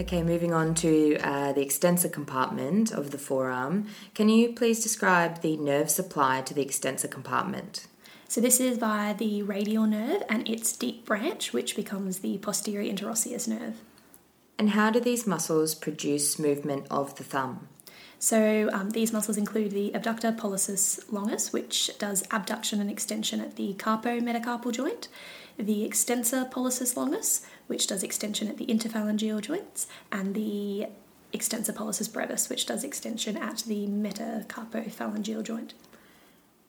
Okay, 0.00 0.22
moving 0.24 0.52
on 0.52 0.74
to 0.74 1.18
uh, 1.18 1.52
the 1.52 1.60
extensor 1.60 2.08
compartment 2.08 2.90
of 2.90 3.12
the 3.12 3.18
forearm. 3.18 3.86
Can 4.14 4.28
you 4.28 4.52
please 4.52 4.82
describe 4.82 5.40
the 5.40 5.56
nerve 5.56 5.88
supply 5.88 6.40
to 6.42 6.52
the 6.52 6.62
extensor 6.62 7.06
compartment? 7.06 7.86
So, 8.26 8.40
this 8.40 8.58
is 8.58 8.78
via 8.78 9.14
the 9.14 9.42
radial 9.42 9.86
nerve 9.86 10.24
and 10.28 10.48
its 10.48 10.72
deep 10.72 11.04
branch, 11.04 11.52
which 11.52 11.76
becomes 11.76 12.20
the 12.20 12.38
posterior 12.38 12.92
interosseous 12.92 13.46
nerve. 13.46 13.82
And 14.58 14.70
how 14.70 14.90
do 14.90 15.00
these 15.00 15.26
muscles 15.26 15.74
produce 15.74 16.38
movement 16.38 16.86
of 16.90 17.14
the 17.14 17.24
thumb? 17.24 17.68
So, 18.22 18.68
um, 18.74 18.90
these 18.90 19.14
muscles 19.14 19.38
include 19.38 19.70
the 19.70 19.92
abductor 19.94 20.30
pollicis 20.30 21.00
longus, 21.10 21.54
which 21.54 21.90
does 21.98 22.22
abduction 22.30 22.78
and 22.78 22.90
extension 22.90 23.40
at 23.40 23.56
the 23.56 23.72
carpometacarpal 23.72 24.72
joint, 24.72 25.08
the 25.56 25.84
extensor 25.84 26.44
pollicis 26.44 26.98
longus, 26.98 27.46
which 27.66 27.86
does 27.86 28.02
extension 28.02 28.46
at 28.46 28.58
the 28.58 28.66
interphalangeal 28.66 29.40
joints, 29.40 29.86
and 30.12 30.34
the 30.34 30.86
extensor 31.32 31.72
pollicis 31.72 32.12
brevis, 32.12 32.50
which 32.50 32.66
does 32.66 32.84
extension 32.84 33.38
at 33.38 33.60
the 33.60 33.86
metacarpophalangeal 33.86 35.42
joint. 35.42 35.72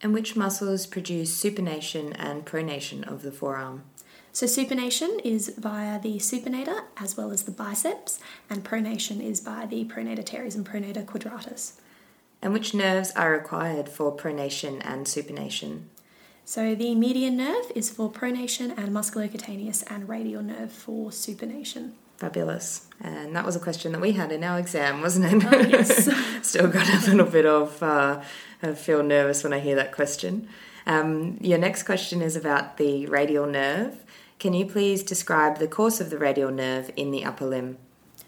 And 0.01 0.13
which 0.13 0.37
muscles 0.37 0.85
produce 0.85 1.37
supination 1.37 2.15
and 2.17 2.45
pronation 2.45 3.05
of 3.05 3.23
the 3.23 3.31
forearm? 3.31 3.83
So, 4.33 4.45
supination 4.45 5.19
is 5.25 5.53
via 5.57 5.99
the 5.99 6.17
supinator 6.17 6.83
as 6.97 7.17
well 7.17 7.31
as 7.31 7.43
the 7.43 7.51
biceps, 7.51 8.19
and 8.49 8.63
pronation 8.63 9.21
is 9.21 9.41
by 9.41 9.65
the 9.65 9.85
pronator 9.85 10.25
teres 10.25 10.55
and 10.55 10.65
pronator 10.65 11.05
quadratus. 11.05 11.73
And 12.41 12.53
which 12.53 12.73
nerves 12.73 13.11
are 13.11 13.31
required 13.31 13.89
for 13.89 14.15
pronation 14.15 14.81
and 14.83 15.05
supination? 15.05 15.83
So 16.43 16.75
the 16.75 16.95
median 16.95 17.37
nerve 17.37 17.71
is 17.75 17.89
for 17.89 18.11
pronation 18.11 18.77
and 18.77 18.89
musculocutaneous 18.89 19.83
and 19.87 20.09
radial 20.09 20.41
nerve 20.41 20.71
for 20.71 21.09
supination. 21.09 21.91
Fabulous. 22.17 22.87
And 22.99 23.35
that 23.35 23.45
was 23.45 23.55
a 23.55 23.59
question 23.59 23.91
that 23.93 24.01
we 24.01 24.11
had 24.13 24.31
in 24.31 24.43
our 24.43 24.59
exam, 24.59 25.01
wasn't 25.01 25.31
it? 25.31 25.53
Oh, 25.53 25.59
yes. 25.59 26.09
Still 26.47 26.67
got 26.67 26.87
a 26.89 27.09
little 27.09 27.25
bit 27.25 27.45
of, 27.45 27.81
uh, 27.81 28.21
I 28.61 28.73
feel 28.73 29.01
nervous 29.01 29.43
when 29.43 29.53
I 29.53 29.59
hear 29.59 29.75
that 29.75 29.91
question. 29.91 30.47
Um, 30.85 31.37
your 31.41 31.57
next 31.57 31.83
question 31.83 32.21
is 32.21 32.35
about 32.35 32.77
the 32.77 33.05
radial 33.05 33.45
nerve. 33.45 34.03
Can 34.41 34.55
you 34.55 34.65
please 34.65 35.03
describe 35.03 35.59
the 35.59 35.67
course 35.67 36.01
of 36.01 36.09
the 36.09 36.17
radial 36.17 36.49
nerve 36.49 36.89
in 36.95 37.11
the 37.11 37.23
upper 37.23 37.45
limb? 37.45 37.77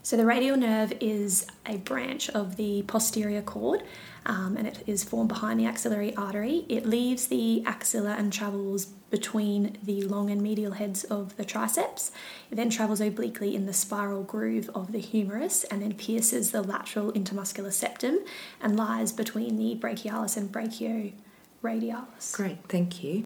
So 0.04 0.16
the 0.16 0.28
radial 0.28 0.56
nerve 0.56 0.94
is 1.02 1.48
a 1.66 1.78
branch 1.78 2.30
of 2.30 2.56
the 2.56 2.84
posterior 2.84 3.42
cord 3.42 3.82
um, 4.28 4.56
and 4.56 4.68
it 4.68 4.84
is 4.86 5.04
formed 5.04 5.30
behind 5.30 5.60
the 5.60 5.66
axillary 5.66 6.16
artery. 6.16 6.68
It 6.70 6.86
leaves 6.86 7.26
the 7.26 7.64
axilla 7.66 8.12
and 8.16 8.32
travels 8.32 8.86
between 8.86 9.76
the 9.82 10.04
long 10.04 10.30
and 10.30 10.40
medial 10.40 10.74
heads 10.74 11.04
of 11.04 11.36
the 11.36 11.46
triceps. 11.46 12.12
It 12.52 12.58
then 12.58 12.70
travels 12.70 13.02
obliquely 13.02 13.56
in 13.56 13.66
the 13.66 13.74
spiral 13.74 14.22
groove 14.22 14.70
of 14.76 14.92
the 14.92 15.00
humerus 15.00 15.64
and 15.64 15.82
then 15.82 15.94
pierces 15.96 16.52
the 16.52 16.62
lateral 16.62 17.12
intermuscular 17.14 17.74
septum 17.74 18.20
and 18.62 18.78
lies 18.78 19.12
between 19.12 19.58
the 19.58 19.76
brachialis 19.82 20.38
and 20.38 20.52
brachioradialis. 20.52 22.34
Great, 22.34 22.60
thank 22.70 23.04
you. 23.04 23.24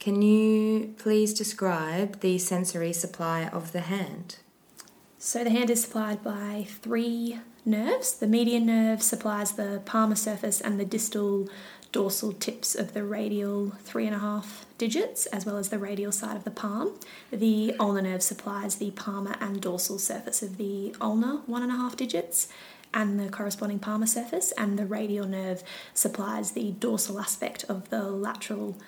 Can 0.00 0.22
you 0.22 0.94
please 0.96 1.34
describe 1.34 2.20
the 2.20 2.38
sensory 2.38 2.94
supply 2.94 3.44
of 3.48 3.72
the 3.72 3.82
hand? 3.82 4.36
So 5.18 5.44
the 5.44 5.50
hand 5.50 5.68
is 5.68 5.82
supplied 5.82 6.24
by 6.24 6.64
three 6.66 7.38
nerves. 7.66 8.14
The 8.14 8.26
median 8.26 8.64
nerve 8.64 9.02
supplies 9.02 9.52
the 9.52 9.82
palmar 9.84 10.16
surface 10.16 10.58
and 10.58 10.80
the 10.80 10.86
distal 10.86 11.50
dorsal 11.92 12.32
tips 12.32 12.74
of 12.74 12.94
the 12.94 13.04
radial 13.04 13.72
three 13.82 14.06
and 14.06 14.16
a 14.16 14.20
half 14.20 14.64
digits, 14.78 15.26
as 15.26 15.44
well 15.44 15.58
as 15.58 15.68
the 15.68 15.78
radial 15.78 16.12
side 16.12 16.34
of 16.34 16.44
the 16.44 16.50
palm. 16.50 16.98
The 17.30 17.74
ulnar 17.78 18.00
nerve 18.00 18.22
supplies 18.22 18.76
the 18.76 18.92
palmar 18.92 19.36
and 19.38 19.60
dorsal 19.60 19.98
surface 19.98 20.42
of 20.42 20.56
the 20.56 20.96
ulnar 20.98 21.42
one 21.44 21.62
and 21.62 21.70
a 21.70 21.76
half 21.76 21.94
digits 21.94 22.48
and 22.94 23.20
the 23.20 23.28
corresponding 23.28 23.78
palmar 23.78 24.06
surface, 24.06 24.52
and 24.56 24.78
the 24.78 24.86
radial 24.86 25.26
nerve 25.26 25.62
supplies 25.92 26.52
the 26.52 26.72
dorsal 26.72 27.20
aspect 27.20 27.64
of 27.68 27.90
the 27.90 28.02
lateral 28.02 28.78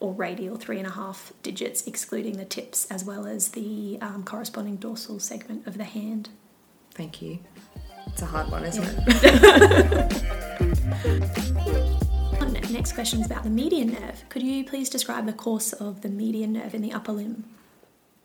or 0.00 0.12
radial 0.12 0.56
three 0.56 0.78
and 0.78 0.86
a 0.86 0.90
half 0.90 1.32
digits, 1.42 1.86
excluding 1.86 2.36
the 2.36 2.44
tips, 2.44 2.86
as 2.90 3.04
well 3.04 3.26
as 3.26 3.48
the 3.48 3.98
um, 4.00 4.24
corresponding 4.24 4.76
dorsal 4.76 5.20
segment 5.20 5.66
of 5.66 5.78
the 5.78 5.84
hand. 5.84 6.30
Thank 6.92 7.22
you. 7.22 7.38
It's 8.08 8.22
a 8.22 8.26
hard 8.26 8.50
one, 8.50 8.64
isn't 8.64 8.84
it? 9.06 10.22
Next 12.70 12.92
question 12.92 13.20
is 13.20 13.26
about 13.26 13.42
the 13.42 13.50
median 13.50 13.92
nerve. 13.92 14.24
Could 14.28 14.42
you 14.42 14.64
please 14.64 14.88
describe 14.88 15.26
the 15.26 15.32
course 15.32 15.72
of 15.72 16.02
the 16.02 16.08
median 16.08 16.52
nerve 16.52 16.72
in 16.74 16.82
the 16.82 16.92
upper 16.92 17.12
limb? 17.12 17.44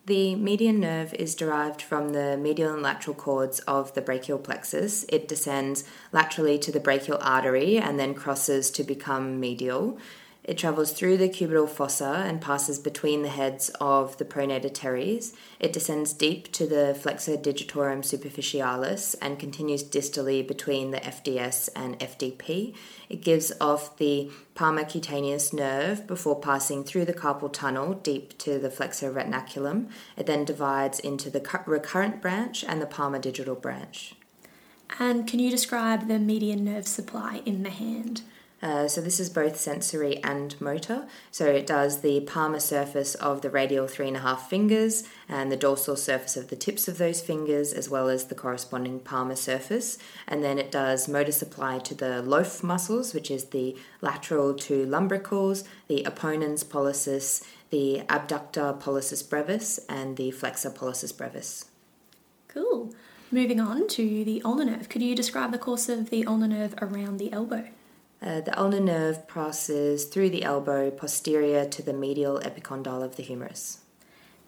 The 0.05 0.35
median 0.35 0.79
nerve 0.79 1.15
is 1.15 1.33
derived 1.33 1.81
from 1.81 2.09
the 2.09 2.37
medial 2.37 2.71
and 2.71 2.83
lateral 2.83 3.15
cords 3.15 3.59
of 3.61 3.93
the 3.95 4.01
brachial 4.01 4.37
plexus. 4.37 5.03
It 5.09 5.27
descends 5.27 5.83
laterally 6.11 6.59
to 6.59 6.71
the 6.71 6.79
brachial 6.79 7.17
artery 7.21 7.77
and 7.77 7.99
then 7.99 8.13
crosses 8.13 8.69
to 8.71 8.83
become 8.83 9.39
medial. 9.39 9.97
It 10.45 10.59
travels 10.59 10.91
through 10.91 11.17
the 11.17 11.27
cubital 11.27 11.67
fossa 11.67 12.23
and 12.27 12.39
passes 12.39 12.77
between 12.77 13.23
the 13.23 13.29
heads 13.29 13.69
of 13.81 14.15
the 14.17 14.25
pronator 14.25 14.71
teres. 14.71 15.33
It 15.59 15.73
descends 15.73 16.13
deep 16.13 16.51
to 16.51 16.67
the 16.67 16.93
flexor 16.93 17.35
digitorum 17.35 18.03
superficialis 18.03 19.15
and 19.23 19.39
continues 19.39 19.83
distally 19.83 20.47
between 20.47 20.91
the 20.91 20.99
FDS 20.99 21.69
and 21.75 21.97
FDP. 21.97 22.75
It 23.09 23.23
gives 23.23 23.51
off 23.59 23.97
the 23.97 24.29
palmar 24.53 24.85
cutaneous 24.85 25.51
nerve 25.51 26.05
before 26.05 26.39
passing 26.39 26.83
through 26.83 27.05
the 27.05 27.13
carpal 27.13 27.51
tunnel 27.51 27.95
deep 27.95 28.37
to 28.37 28.59
the 28.59 28.69
flexor 28.69 29.11
retinaculum. 29.11 29.89
It 30.15 30.27
then 30.27 30.45
divides 30.45 30.99
into 30.99 31.31
the 31.31 31.43
recurrent 31.65 32.21
branch 32.21 32.63
and 32.63 32.79
the 32.79 32.85
palmar 32.85 33.17
digital 33.17 33.55
branch. 33.55 34.13
And 34.99 35.27
can 35.27 35.39
you 35.39 35.49
describe 35.49 36.07
the 36.07 36.19
median 36.19 36.63
nerve 36.63 36.87
supply 36.87 37.41
in 37.47 37.63
the 37.63 37.71
hand? 37.71 38.21
Uh, 38.65 38.87
so 38.87 38.99
this 38.99 39.19
is 39.19 39.29
both 39.29 39.55
sensory 39.57 40.17
and 40.23 40.59
motor. 40.59 41.05
So 41.29 41.45
it 41.45 41.67
does 41.67 42.01
the 42.01 42.21
palmar 42.21 42.59
surface 42.59 43.13
of 43.13 43.41
the 43.41 43.51
radial 43.51 43.85
three 43.85 44.07
and 44.07 44.17
a 44.17 44.21
half 44.21 44.49
fingers 44.49 45.03
and 45.29 45.51
the 45.51 45.55
dorsal 45.55 45.95
surface 45.95 46.35
of 46.35 46.47
the 46.47 46.55
tips 46.55 46.87
of 46.87 46.97
those 46.97 47.21
fingers, 47.21 47.73
as 47.73 47.91
well 47.91 48.09
as 48.09 48.25
the 48.25 48.33
corresponding 48.33 49.01
palmar 49.01 49.35
surface. 49.35 49.99
And 50.27 50.43
then 50.43 50.57
it 50.57 50.71
does 50.71 51.07
motor 51.07 51.31
supply 51.31 51.77
to 51.77 51.93
the 51.93 52.23
loaf 52.23 52.63
muscles, 52.63 53.13
which 53.13 53.29
is 53.29 53.45
the 53.45 53.77
lateral 54.01 54.55
two 54.55 54.87
lumbricals, 54.87 55.63
the 55.87 56.01
opponens 56.03 56.63
pollicis, 56.63 57.45
the 57.69 58.01
abductor 58.09 58.73
pollicis 58.73 59.29
brevis, 59.29 59.79
and 59.87 60.17
the 60.17 60.31
flexor 60.31 60.71
pollicis 60.71 61.15
brevis. 61.15 61.65
Cool. 62.47 62.95
Moving 63.29 63.59
on 63.59 63.87
to 63.89 64.25
the 64.25 64.41
ulnar 64.43 64.65
nerve. 64.65 64.89
Could 64.89 65.03
you 65.03 65.15
describe 65.15 65.51
the 65.51 65.59
course 65.59 65.87
of 65.87 66.09
the 66.09 66.25
ulnar 66.25 66.47
nerve 66.47 66.73
around 66.81 67.17
the 67.17 67.31
elbow? 67.31 67.67
Uh, 68.25 68.41
the 68.41 68.59
ulnar 68.59 68.79
nerve 68.79 69.27
passes 69.27 70.05
through 70.05 70.31
the 70.31 70.43
elbow 70.43 70.89
posterior 70.89 71.63
to 71.63 71.83
the 71.83 71.93
medial 71.93 72.39
epicondyle 72.39 73.03
of 73.03 73.17
the 73.17 73.23
humerus. 73.23 73.81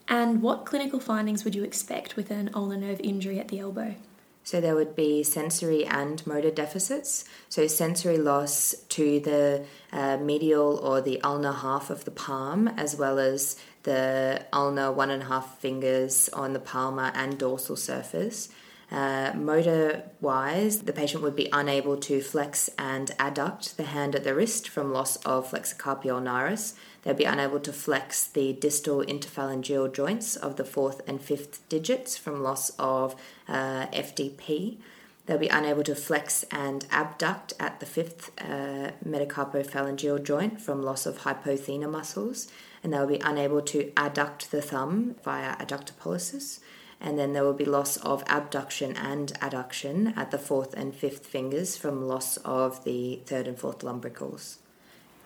And 0.08 0.42
what 0.42 0.66
clinical 0.66 1.00
findings 1.00 1.44
would 1.44 1.54
you 1.54 1.64
expect 1.64 2.16
with 2.16 2.32
an 2.32 2.50
ulnar 2.56 2.78
nerve 2.78 3.00
injury 3.02 3.40
at 3.40 3.50
the 3.50 3.60
elbow? 3.60 3.96
So 4.44 4.62
there 4.62 4.76
would 4.76 4.96
be 4.96 5.24
sensory 5.24 5.86
and 5.86 6.26
motor 6.26 6.50
deficits. 6.50 7.26
So 7.50 7.68
sensory 7.68 8.18
loss 8.18 8.74
to 8.90 9.20
the 9.20 9.66
uh, 9.92 10.18
medial 10.18 10.78
or 10.78 11.02
the 11.02 11.22
ulnar 11.22 11.52
half 11.52 11.90
of 11.90 12.06
the 12.06 12.12
palm, 12.12 12.70
as 12.70 12.96
well 12.96 13.20
as 13.20 13.60
the 13.84 14.46
ulnar 14.54 14.92
one 14.92 15.12
and 15.12 15.24
a 15.24 15.26
half 15.26 15.60
fingers 15.60 16.30
on 16.30 16.54
the 16.54 16.60
palmar 16.60 17.12
and 17.14 17.38
dorsal 17.38 17.76
surface. 17.76 18.50
Uh, 18.90 19.34
motor 19.36 20.04
wise, 20.22 20.84
the 20.84 20.94
patient 20.94 21.22
would 21.22 21.36
be 21.36 21.50
unable 21.52 21.98
to 21.98 22.22
flex 22.22 22.70
and 22.80 23.12
adduct 23.20 23.76
the 23.76 23.84
hand 23.84 24.16
at 24.16 24.24
the 24.24 24.34
wrist 24.34 24.70
from 24.70 24.94
loss 24.94 25.18
of 25.18 25.50
flexor 25.50 25.76
carpi 25.76 26.06
ulnaris. 26.06 26.74
They'd 27.04 27.18
be 27.18 27.26
unable 27.26 27.60
to 27.60 27.74
flex 27.74 28.26
the 28.26 28.54
distal 28.54 29.00
interphalangeal 29.00 29.94
joints 29.94 30.38
of 30.38 30.56
the 30.56 30.64
fourth 30.64 31.02
and 31.06 31.22
fifth 31.22 31.68
digits 31.68 32.18
from 32.18 32.42
loss 32.42 32.70
of 32.80 33.16
uh, 33.50 33.88
FDP. 33.88 34.78
They'll 35.26 35.38
be 35.38 35.50
unable 35.50 35.84
to 35.84 35.96
flex 35.96 36.44
and 36.50 36.86
abduct 36.90 37.52
at 37.60 37.82
the 37.82 37.86
fifth 37.86 38.32
uh, 38.40 38.92
metacarpophalangeal 39.06 40.24
joint 40.24 40.62
from 40.62 40.82
loss 40.82 41.06
of 41.06 41.20
hypothenar 41.20 41.92
muscles, 41.92 42.48
and 42.82 42.94
they'll 42.94 43.06
be 43.06 43.20
unable 43.20 43.62
to 43.64 43.92
adduct 43.98 44.50
the 44.50 44.62
thumb 44.62 45.18
via 45.26 45.58
adductor 45.58 45.92
pollicis 46.02 46.60
and 47.00 47.18
then 47.18 47.34
there 47.34 47.44
will 47.44 47.54
be 47.54 47.66
loss 47.66 47.98
of 47.98 48.24
abduction 48.28 48.96
and 48.96 49.34
adduction 49.40 50.16
at 50.18 50.32
the 50.32 50.38
fourth 50.38 50.74
and 50.74 50.96
fifth 50.96 51.26
fingers 51.26 51.78
from 51.78 52.08
loss 52.08 52.38
of 52.38 52.84
the 52.84 53.22
third 53.26 53.48
and 53.48 53.60
fourth 53.60 53.80
lumbricals. 53.80 54.58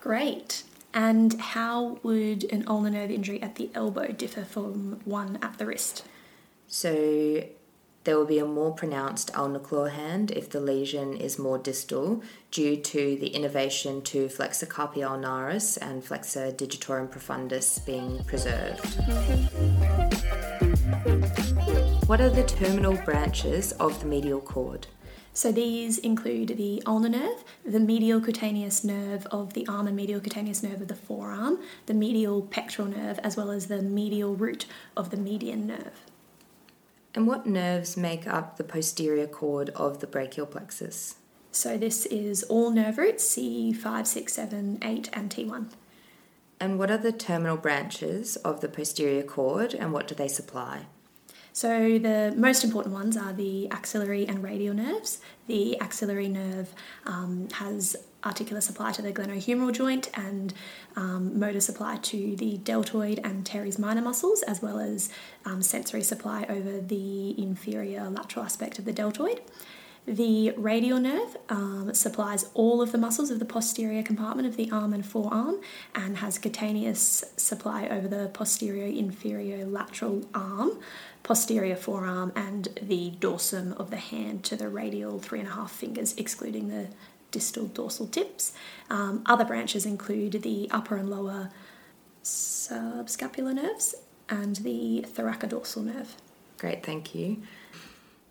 Great. 0.01 0.63
And 0.94 1.40
how 1.40 2.00
would 2.04 2.44
an 2.51 2.66
ulnar 2.68 2.90
nerve 2.90 3.12
injury 3.12 3.42
at 3.42 3.56
the 3.56 3.70
elbow 3.74 4.12
differ 4.12 4.44
from 4.44 5.00
one 5.06 5.40
at 5.42 5.58
the 5.58 5.66
wrist? 5.66 6.04
So 6.68 7.46
there 8.04 8.18
will 8.18 8.25
be 8.25 8.40
a 8.40 8.46
more 8.46 8.74
pronounced 8.74 9.32
ulnar 9.38 9.60
claw 9.60 9.86
hand 9.86 10.32
if 10.32 10.50
the 10.50 10.60
lesion 10.60 11.16
is 11.16 11.38
more 11.40 11.58
distal 11.58 12.24
due 12.50 12.75
to 12.75 13.16
the 13.18 13.28
innervation 13.28 14.01
to 14.01 14.28
flexor 14.28 14.66
carpi 14.66 14.98
ulnaris 14.98 15.78
and 15.82 16.04
flexor 16.04 16.51
digitorum 16.51 17.08
profundus 17.10 17.86
being 17.86 18.24
preserved. 18.25 18.84
Mm-hmm. 21.01 21.61
What 22.08 22.20
are 22.20 22.29
the 22.29 22.43
terminal 22.43 22.96
branches 22.98 23.72
of 23.74 24.00
the 24.01 24.05
medial 24.05 24.41
cord? 24.41 24.88
So 25.34 25.51
these 25.51 25.98
include 25.98 26.50
the 26.58 26.84
ulnar 26.86 27.10
nerve, 27.10 27.43
the 27.65 27.79
medial 27.79 28.20
cutaneous 28.20 28.84
nerve 28.84 29.25
of 29.27 29.53
the 29.53 29.65
arm 29.67 29.88
and 29.88 29.96
medial 29.96 30.20
cutaneous 30.20 30.62
nerve 30.62 30.81
of 30.81 30.88
the 30.89 30.96
forearm, 30.96 31.60
the 31.86 31.93
medial 31.93 32.41
pectoral 32.41 32.89
nerve, 32.89 33.17
as 33.20 33.38
well 33.38 33.50
as 33.50 33.67
the 33.67 33.81
medial 33.81 34.36
root 34.36 34.65
of 34.98 35.10
the 35.10 35.15
median 35.15 35.67
nerve. 35.67 36.05
And 37.15 37.27
what 37.27 37.46
nerves 37.46 37.96
make 37.96 38.27
up 38.27 38.58
the 38.58 38.65
posterior 38.65 39.27
cord 39.27 39.70
of 39.70 40.00
the 40.00 40.08
brachial 40.08 40.48
plexus? 40.48 41.15
So 41.51 41.77
this 41.77 42.05
is 42.08 42.43
all 42.43 42.72
nerve 42.72 42.98
roots 42.98 43.24
C5, 43.38 44.05
6, 44.05 44.34
7, 44.34 44.79
8, 44.81 45.10
and 45.13 45.29
T1. 45.29 45.67
And 46.60 46.77
what 46.77 46.91
are 46.91 46.98
the 46.98 47.12
terminal 47.12 47.58
branches 47.58 48.36
of 48.38 48.60
the 48.60 48.70
posterior 48.70 49.24
cord 49.24 49.74
and 49.74 49.93
what 49.93 50.08
do 50.08 50.15
they 50.15 50.27
supply? 50.27 50.88
So 51.53 52.00
the 52.00 52.34
most 52.36 52.63
important 52.63 52.93
ones 52.93 53.17
are 53.17 53.34
the 53.34 53.70
axillary 53.70 54.25
and 54.27 54.41
radial 54.43 54.74
nerves. 54.74 55.20
The 55.48 55.79
axillary 55.79 56.29
nerve 56.29 56.74
um, 57.05 57.50
has 57.53 57.98
articular 58.24 58.62
supply 58.62 58.91
to 58.93 59.01
the 59.01 59.12
glenohumeral 59.12 59.74
joint 59.74 60.10
and 60.13 60.53
um, 60.96 61.39
motor 61.39 61.60
supply 61.60 61.98
to 61.98 62.36
the 62.36 62.58
deltoid 62.58 63.20
and 63.24 63.46
teres 63.46 63.77
minor 63.77 64.01
muscles, 64.01 64.43
as 64.43 64.62
well 64.62 64.79
as 64.79 65.12
um, 65.46 65.62
sensory 65.62 66.03
supply 66.03 66.46
over 66.48 66.79
the 66.79 67.41
inferior 67.41 68.10
lateral 68.10 68.46
aspect 68.46 68.79
of 68.79 68.86
the 68.86 68.93
deltoid. 68.93 69.41
The 70.08 70.51
radial 70.58 71.00
nerve 71.00 71.38
um, 71.48 71.93
supplies 71.93 72.50
all 72.55 72.81
of 72.81 72.91
the 72.91 72.98
muscles 72.98 73.29
of 73.29 73.38
the 73.38 73.46
posterior 73.46 74.01
compartment 74.01 74.48
of 74.48 74.58
the 74.58 74.72
arm 74.72 74.93
and 74.93 75.05
forearm 75.05 75.62
and 75.93 76.17
has 76.17 76.39
cutaneous 76.39 77.24
supply 77.38 77.88
over 77.88 78.08
the 78.08 78.29
posterior 78.34 78.88
inferior 78.88 79.63
lateral 79.63 80.27
arm, 80.34 80.79
posterior 81.22 81.75
forearm, 81.75 82.34
and 82.36 82.70
the 82.81 83.12
dorsum 83.20 83.77
of 83.79 83.91
the 83.91 83.98
hand 83.98 84.43
to 84.46 84.55
the 84.55 84.70
radial 84.70 85.20
three 85.20 85.39
and 85.39 85.48
a 85.48 85.51
half 85.51 85.72
fingers, 85.72 86.15
excluding 86.17 86.70
the 86.70 86.88
distal 87.29 87.67
dorsal 87.67 88.08
tips. 88.08 88.53
Um, 88.89 89.22
other 89.27 89.46
branches 89.46 89.86
include 89.86 90.41
the 90.41 90.67
upper 90.72 90.98
and 90.98 91.12
lower 91.12 91.51
subscapular 92.24 93.53
nerves 93.53 93.93
and 94.29 94.55
the 94.58 95.05
thoracodorsal 95.08 95.84
nerve. 95.84 96.15
Great, 96.58 96.84
thank 96.84 97.13
you. 97.13 97.43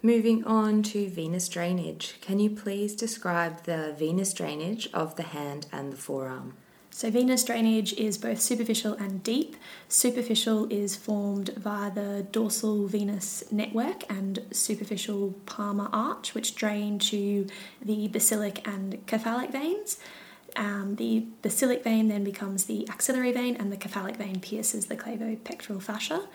Moving 0.02 0.44
on 0.44 0.82
to 0.84 1.10
venous 1.10 1.46
drainage. 1.46 2.14
Can 2.22 2.38
you 2.38 2.48
please 2.48 2.96
describe 2.96 3.64
the 3.64 3.94
venous 3.98 4.32
drainage 4.32 4.88
of 4.94 5.16
the 5.16 5.22
hand 5.22 5.66
and 5.70 5.92
the 5.92 5.96
forearm? 5.96 6.54
So, 6.88 7.10
venous 7.10 7.44
drainage 7.44 7.92
is 7.92 8.16
both 8.16 8.40
superficial 8.40 8.94
and 8.94 9.22
deep. 9.22 9.56
Superficial 9.88 10.66
is 10.72 10.96
formed 10.96 11.50
via 11.50 11.90
the 11.90 12.26
dorsal 12.32 12.86
venous 12.86 13.44
network 13.52 14.10
and 14.10 14.38
superficial 14.52 15.34
palmar 15.44 15.90
arch, 15.92 16.34
which 16.34 16.54
drain 16.54 16.98
to 17.00 17.46
the 17.82 18.08
basilic 18.08 18.66
and 18.66 18.98
cephalic 19.06 19.50
veins. 19.50 19.98
Um, 20.56 20.96
the 20.96 21.26
basilic 21.42 21.84
vein 21.84 22.08
then 22.08 22.24
becomes 22.24 22.64
the 22.64 22.88
axillary 22.88 23.32
vein, 23.32 23.54
and 23.54 23.70
the 23.70 23.76
cephalic 23.76 24.16
vein 24.16 24.40
pierces 24.40 24.86
the 24.86 24.96
clavopectoral 24.96 25.82
fascia. 25.82 26.26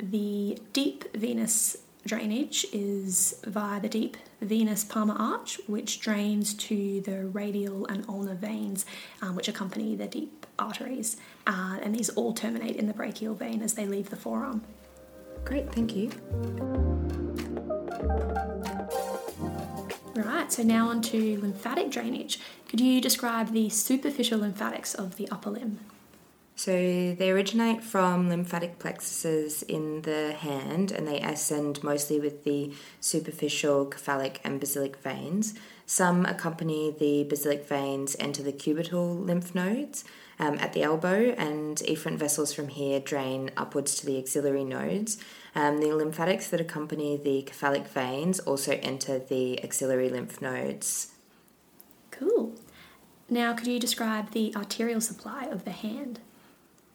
The 0.00 0.58
deep 0.72 1.16
venous 1.16 1.76
drainage 2.06 2.66
is 2.72 3.40
via 3.46 3.80
the 3.80 3.88
deep 3.88 4.16
venous 4.40 4.84
palmar 4.84 5.16
arch, 5.18 5.60
which 5.66 6.00
drains 6.00 6.54
to 6.54 7.00
the 7.02 7.26
radial 7.26 7.86
and 7.86 8.04
ulnar 8.08 8.34
veins, 8.34 8.86
um, 9.22 9.36
which 9.36 9.48
accompany 9.48 9.96
the 9.96 10.06
deep 10.06 10.46
arteries. 10.58 11.16
Uh, 11.46 11.78
and 11.82 11.94
these 11.94 12.08
all 12.10 12.32
terminate 12.32 12.76
in 12.76 12.86
the 12.86 12.94
brachial 12.94 13.34
vein 13.34 13.62
as 13.62 13.74
they 13.74 13.86
leave 13.86 14.10
the 14.10 14.16
forearm. 14.16 14.62
Great, 15.44 15.72
thank 15.72 15.94
you. 15.96 16.10
Right, 20.14 20.52
so 20.52 20.62
now 20.62 20.88
on 20.88 21.02
to 21.02 21.40
lymphatic 21.40 21.90
drainage. 21.90 22.40
Could 22.68 22.80
you 22.80 23.00
describe 23.00 23.52
the 23.52 23.68
superficial 23.68 24.40
lymphatics 24.40 24.94
of 24.94 25.16
the 25.16 25.28
upper 25.30 25.50
limb? 25.50 25.78
So 26.62 26.72
they 27.18 27.30
originate 27.30 27.82
from 27.82 28.28
lymphatic 28.28 28.78
plexuses 28.78 29.62
in 29.62 30.02
the 30.02 30.34
hand 30.34 30.92
and 30.92 31.08
they 31.08 31.18
ascend 31.18 31.82
mostly 31.82 32.20
with 32.20 32.44
the 32.44 32.74
superficial 33.00 33.90
cephalic 33.90 34.42
and 34.44 34.60
basilic 34.60 34.98
veins. 34.98 35.54
Some 35.86 36.26
accompany 36.26 36.90
the 36.90 37.24
basilic 37.24 37.66
veins 37.66 38.14
enter 38.20 38.42
the 38.42 38.52
cubital 38.52 39.24
lymph 39.24 39.54
nodes 39.54 40.04
um, 40.38 40.58
at 40.58 40.74
the 40.74 40.82
elbow, 40.82 41.34
and 41.38 41.78
efferent 41.78 42.18
vessels 42.18 42.52
from 42.52 42.68
here 42.68 43.00
drain 43.00 43.50
upwards 43.56 43.94
to 43.94 44.04
the 44.04 44.18
axillary 44.18 44.64
nodes. 44.64 45.16
Um, 45.54 45.78
the 45.78 45.94
lymphatics 45.94 46.48
that 46.48 46.60
accompany 46.60 47.16
the 47.16 47.42
cephalic 47.46 47.88
veins 47.88 48.38
also 48.38 48.78
enter 48.82 49.18
the 49.18 49.64
axillary 49.64 50.10
lymph 50.10 50.42
nodes. 50.42 51.12
Cool. 52.10 52.54
Now, 53.30 53.54
could 53.54 53.66
you 53.66 53.78
describe 53.78 54.32
the 54.32 54.54
arterial 54.54 55.00
supply 55.00 55.44
of 55.46 55.64
the 55.64 55.70
hand? 55.70 56.20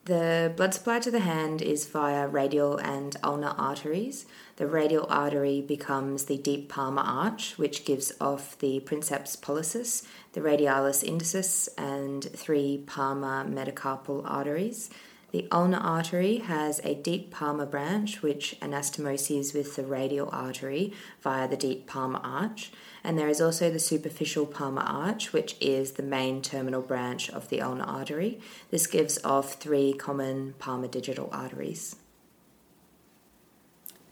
The 0.06 0.54
blood 0.56 0.76
supply 0.76 1.00
to 1.00 1.10
the 1.10 1.22
hand 1.22 1.64
is 1.64 1.88
via 1.88 2.28
radial 2.28 2.78
and 2.78 3.18
ulnar 3.24 3.56
arteries. 3.58 4.28
The 4.58 4.68
radial 4.68 5.08
artery 5.10 5.62
becomes 5.62 6.26
the 6.26 6.38
deep 6.38 6.70
palmar 6.70 7.02
arch, 7.02 7.58
which 7.58 7.86
gives 7.86 8.14
off 8.22 8.56
the 8.60 8.82
princeps 8.82 9.36
pollicis, 9.36 10.06
the 10.34 10.42
radialis 10.42 11.04
indicis, 11.04 11.70
and 11.76 12.24
three 12.24 12.84
palmar 12.86 13.46
metacarpal 13.46 14.22
arteries. 14.30 14.92
The 15.36 15.50
ulnar 15.52 15.80
artery 15.80 16.38
has 16.38 16.80
a 16.86 16.96
deep 16.96 17.30
palmar 17.30 17.66
branch 17.66 18.22
which 18.22 18.56
anastomoses 18.62 19.54
with 19.54 19.76
the 19.76 19.84
radial 19.84 20.30
artery 20.32 20.94
via 21.20 21.46
the 21.46 21.58
deep 21.58 21.88
palmar 21.88 22.22
arch, 22.24 22.72
and 23.04 23.20
there 23.20 23.28
is 23.28 23.42
also 23.42 23.70
the 23.70 23.78
superficial 23.78 24.46
palmar 24.46 24.84
arch, 24.84 25.34
which 25.34 25.58
is 25.60 25.92
the 25.92 26.04
main 26.04 26.42
terminal 26.42 26.82
branch 26.82 27.30
of 27.30 27.50
the 27.50 27.62
ulnar 27.62 27.84
artery. 27.84 28.40
This 28.72 28.88
gives 28.88 29.22
off 29.26 29.56
three 29.56 29.92
common 29.92 30.54
palmar 30.58 30.88
digital 30.88 31.28
arteries. 31.34 31.98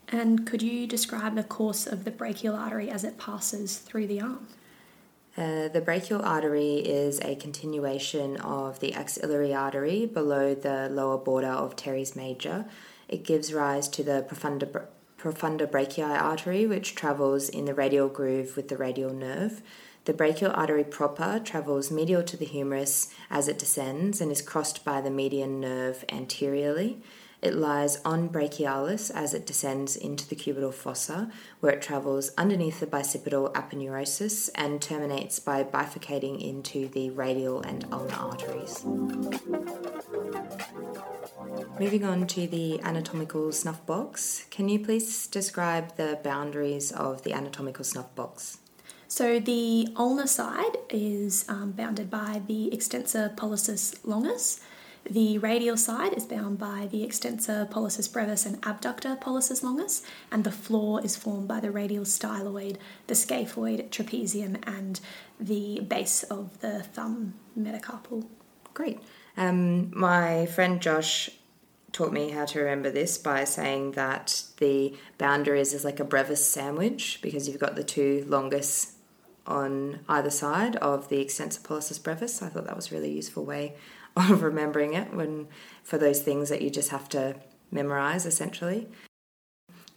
And 0.09 0.45
could 0.45 0.61
you 0.61 0.85
describe 0.85 1.35
the 1.35 1.43
course 1.45 1.87
of 1.87 2.03
the 2.03 2.11
brachial 2.11 2.57
artery 2.57 2.89
as 2.89 3.05
it 3.05 3.17
passes 3.17 3.77
through 3.77 4.07
the 4.07 4.19
arm? 4.19 4.49
Uh, 5.35 5.67
the 5.67 5.81
brachial 5.81 6.21
artery 6.21 6.75
is 6.75 7.19
a 7.21 7.35
continuation 7.35 8.37
of 8.37 8.79
the 8.79 8.93
axillary 8.93 9.53
artery 9.53 10.05
below 10.05 10.53
the 10.53 10.87
lower 10.89 11.17
border 11.17 11.47
of 11.47 11.75
teres 11.75 12.15
major. 12.15 12.65
It 13.07 13.23
gives 13.23 13.51
rise 13.51 13.87
to 13.89 14.03
the 14.03 14.25
profunda, 14.29 14.85
profunda 15.17 15.65
brachii 15.65 16.03
artery, 16.03 16.67
which 16.67 16.93
travels 16.93 17.49
in 17.49 17.65
the 17.65 17.73
radial 17.73 18.09
groove 18.09 18.55
with 18.55 18.67
the 18.67 18.77
radial 18.77 19.11
nerve. 19.11 19.63
The 20.05 20.13
brachial 20.13 20.51
artery 20.53 20.83
proper 20.83 21.41
travels 21.43 21.89
medial 21.89 22.23
to 22.23 22.37
the 22.37 22.45
humerus 22.45 23.11
as 23.31 23.47
it 23.47 23.57
descends 23.57 24.21
and 24.21 24.31
is 24.31 24.41
crossed 24.41 24.85
by 24.85 25.01
the 25.01 25.09
median 25.09 25.59
nerve 25.59 26.05
anteriorly. 26.09 27.01
It 27.43 27.55
lies 27.55 27.99
on 28.05 28.29
brachialis 28.29 29.11
as 29.13 29.33
it 29.33 29.45
descends 29.45 29.97
into 29.97 30.25
the 30.29 30.35
cubital 30.35 30.73
fossa, 30.73 31.29
where 31.59 31.73
it 31.73 31.81
travels 31.81 32.31
underneath 32.37 32.79
the 32.79 32.87
bicipital 32.87 33.51
aponeurosis 33.51 34.49
and 34.55 34.81
terminates 34.81 35.39
by 35.39 35.65
bifurcating 35.65 36.41
into 36.41 36.87
the 36.87 37.09
radial 37.09 37.59
and 37.59 37.85
ulnar 37.91 38.15
arteries. 38.15 38.85
Moving 41.77 42.05
on 42.05 42.27
to 42.27 42.47
the 42.47 42.79
anatomical 42.81 43.51
snuff 43.51 43.85
box, 43.85 44.45
can 44.49 44.69
you 44.69 44.79
please 44.79 45.27
describe 45.27 45.97
the 45.97 46.19
boundaries 46.23 46.93
of 46.93 47.23
the 47.23 47.33
anatomical 47.33 47.83
snuff 47.83 48.15
box? 48.15 48.59
So 49.09 49.41
the 49.41 49.89
ulnar 49.97 50.27
side 50.27 50.77
is 50.89 51.43
um, 51.49 51.73
bounded 51.73 52.09
by 52.09 52.41
the 52.47 52.73
extensor 52.73 53.33
pollicis 53.35 53.99
longus, 54.05 54.61
the 55.05 55.37
radial 55.37 55.75
side 55.75 56.13
is 56.13 56.25
bound 56.25 56.57
by 56.57 56.87
the 56.89 57.03
extensor 57.03 57.67
pollicis 57.69 58.11
brevis 58.11 58.45
and 58.45 58.57
abductor 58.65 59.15
pollicis 59.15 59.61
longus, 59.61 60.01
and 60.31 60.43
the 60.43 60.51
floor 60.51 61.03
is 61.03 61.15
formed 61.15 61.47
by 61.47 61.59
the 61.59 61.71
radial 61.71 62.05
styloid, 62.05 62.77
the 63.07 63.13
scaphoid 63.13 63.89
trapezium, 63.89 64.57
and 64.65 65.01
the 65.39 65.81
base 65.81 66.23
of 66.23 66.59
the 66.61 66.83
thumb 66.83 67.33
metacarpal. 67.59 68.25
Great. 68.73 68.99
Um, 69.35 69.91
my 69.97 70.45
friend 70.45 70.81
Josh 70.81 71.29
taught 71.91 72.13
me 72.13 72.31
how 72.31 72.45
to 72.45 72.59
remember 72.59 72.89
this 72.89 73.17
by 73.17 73.43
saying 73.43 73.91
that 73.91 74.43
the 74.57 74.95
boundaries 75.17 75.73
is 75.73 75.83
like 75.83 75.99
a 75.99 76.05
brevis 76.05 76.45
sandwich 76.45 77.19
because 77.21 77.47
you've 77.47 77.59
got 77.59 77.75
the 77.75 77.83
two 77.83 78.25
longus 78.27 78.93
on 79.45 79.99
either 80.07 80.29
side 80.29 80.77
of 80.77 81.09
the 81.09 81.19
extensor 81.19 81.59
pollicis 81.59 82.01
brevis. 82.01 82.41
I 82.41 82.47
thought 82.47 82.65
that 82.65 82.75
was 82.75 82.91
a 82.91 82.95
really 82.95 83.11
useful 83.11 83.43
way 83.43 83.75
of 84.31 84.43
remembering 84.43 84.93
it 84.93 85.13
when 85.13 85.47
for 85.83 85.97
those 85.97 86.21
things 86.21 86.49
that 86.49 86.61
you 86.61 86.69
just 86.69 86.89
have 86.89 87.09
to 87.09 87.35
memorize 87.71 88.25
essentially. 88.25 88.87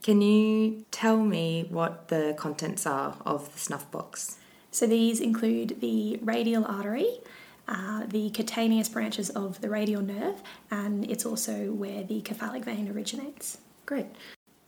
Can 0.02 0.22
you 0.22 0.84
tell 0.90 1.18
me 1.18 1.66
what 1.68 2.08
the 2.08 2.34
contents 2.38 2.86
are 2.86 3.16
of 3.26 3.52
the 3.52 3.58
snuff 3.58 3.90
box? 3.90 4.36
So 4.70 4.86
these 4.86 5.20
include 5.20 5.80
the 5.80 6.18
radial 6.22 6.64
artery, 6.64 7.18
uh, 7.66 8.04
the 8.06 8.30
cutaneous 8.30 8.88
branches 8.88 9.30
of 9.30 9.60
the 9.60 9.68
radial 9.68 10.02
nerve, 10.02 10.42
and 10.70 11.10
it's 11.10 11.26
also 11.26 11.72
where 11.72 12.04
the 12.04 12.22
cephalic 12.26 12.64
vein 12.64 12.88
originates. 12.88 13.58
Great. 13.84 14.06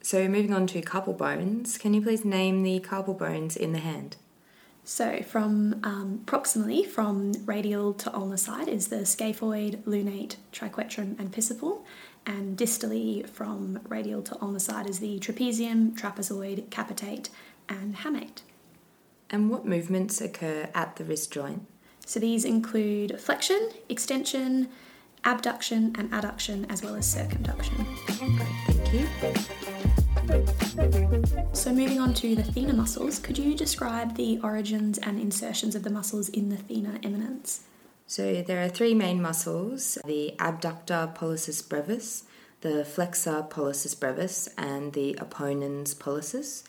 So 0.02 0.28
moving 0.28 0.52
on 0.54 0.66
to 0.68 0.80
carpal 0.80 1.16
bones, 1.16 1.78
can 1.78 1.94
you 1.94 2.02
please 2.02 2.24
name 2.24 2.62
the 2.62 2.80
carpal 2.80 3.16
bones 3.16 3.56
in 3.56 3.72
the 3.72 3.78
hand? 3.78 4.16
So, 4.88 5.20
from 5.20 5.80
um, 5.82 6.22
proximally 6.24 6.86
from 6.86 7.34
radial 7.44 7.92
to 7.92 8.16
ulnar 8.16 8.38
side 8.38 8.68
is 8.68 8.88
the 8.88 9.04
scaphoid, 9.04 9.82
lunate, 9.82 10.36
triquetrum, 10.50 11.18
and 11.18 11.30
pisiform, 11.30 11.80
and 12.24 12.56
distally 12.56 13.28
from 13.28 13.80
radial 13.86 14.22
to 14.22 14.40
ulnar 14.40 14.58
side 14.58 14.88
is 14.88 14.98
the 15.00 15.18
trapezium, 15.18 15.94
trapezoid, 15.94 16.70
capitate, 16.70 17.28
and 17.68 17.96
hamate. 17.96 18.40
And 19.28 19.50
what 19.50 19.66
movements 19.66 20.22
occur 20.22 20.70
at 20.74 20.96
the 20.96 21.04
wrist 21.04 21.30
joint? 21.30 21.66
So, 22.06 22.18
these 22.18 22.46
include 22.46 23.20
flexion, 23.20 23.68
extension, 23.90 24.70
abduction, 25.22 25.94
and 25.98 26.10
adduction, 26.12 26.64
as 26.72 26.82
well 26.82 26.94
as 26.94 27.06
circumduction. 27.06 27.76
Great, 28.06 29.08
thank 29.20 29.48
you. 29.50 29.77
So, 31.54 31.72
moving 31.72 31.98
on 31.98 32.12
to 32.14 32.36
the 32.36 32.42
thenar 32.42 32.74
muscles, 32.74 33.18
could 33.18 33.38
you 33.38 33.54
describe 33.54 34.16
the 34.16 34.38
origins 34.42 34.98
and 34.98 35.18
insertions 35.18 35.74
of 35.74 35.84
the 35.84 35.90
muscles 35.90 36.28
in 36.28 36.50
the 36.50 36.56
thenar 36.56 37.02
eminence? 37.04 37.64
So, 38.06 38.42
there 38.42 38.62
are 38.62 38.68
three 38.68 38.94
main 38.94 39.22
muscles 39.22 39.96
the 40.04 40.34
abductor 40.38 41.10
pollicis 41.14 41.66
brevis, 41.66 42.24
the 42.60 42.84
flexor 42.84 43.46
pollicis 43.48 43.98
brevis, 43.98 44.48
and 44.58 44.92
the 44.92 45.14
opponens 45.18 45.94
pollicis. 45.94 46.62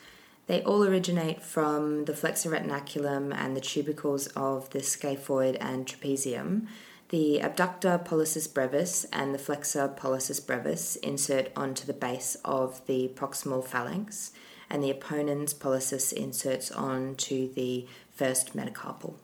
They 0.47 0.63
all 0.63 0.83
originate 0.83 1.41
from 1.41 2.05
the 2.05 2.15
flexor 2.15 2.51
retinaculum 2.51 3.35
and 3.35 3.57
the 3.57 3.61
tubercles 3.61 4.27
of 4.35 4.69
the 4.69 4.79
scaphoid 4.79 5.57
and 5.59 5.85
trapezium. 5.85 6.67
The 7.09 7.39
abductor 7.39 7.99
pollicis 8.03 8.51
brevis 8.51 9.05
and 9.11 9.33
the 9.33 9.39
flexor 9.39 9.89
pollicis 9.89 10.45
brevis 10.45 10.95
insert 10.97 11.51
onto 11.55 11.85
the 11.85 11.93
base 11.93 12.37
of 12.45 12.85
the 12.85 13.11
proximal 13.15 13.65
phalanx, 13.65 14.31
and 14.69 14.83
the 14.83 14.93
opponens 14.93 15.55
pollicis 15.55 16.13
inserts 16.13 16.71
onto 16.71 17.51
the 17.51 17.87
first 18.11 18.55
metacarpal. 18.55 19.15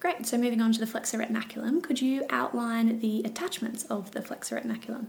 Great, 0.00 0.26
so 0.26 0.36
moving 0.36 0.60
on 0.60 0.72
to 0.72 0.80
the 0.80 0.86
flexor 0.86 1.18
retinaculum, 1.18 1.80
could 1.80 2.02
you 2.02 2.26
outline 2.28 2.98
the 2.98 3.22
attachments 3.24 3.84
of 3.84 4.10
the 4.10 4.20
flexor 4.20 4.56
retinaculum? 4.56 5.06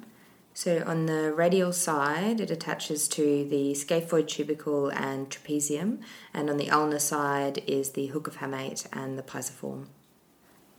So 0.53 0.83
on 0.85 1.07
the 1.07 1.33
radial 1.33 1.73
side, 1.73 2.39
it 2.41 2.51
attaches 2.51 3.07
to 3.07 3.47
the 3.49 3.71
scaphoid 3.71 4.27
tubercle 4.27 4.89
and 4.89 5.31
trapezium, 5.31 6.01
and 6.31 6.47
on 6.47 6.57
the 6.57 6.69
ulnar 6.69 6.99
side 6.99 7.63
is 7.65 7.93
the 7.93 8.05
hook 8.07 8.27
of 8.27 8.37
hamate 8.37 8.85
and 8.93 9.17
the 9.17 9.23
pisiform. 9.23 9.87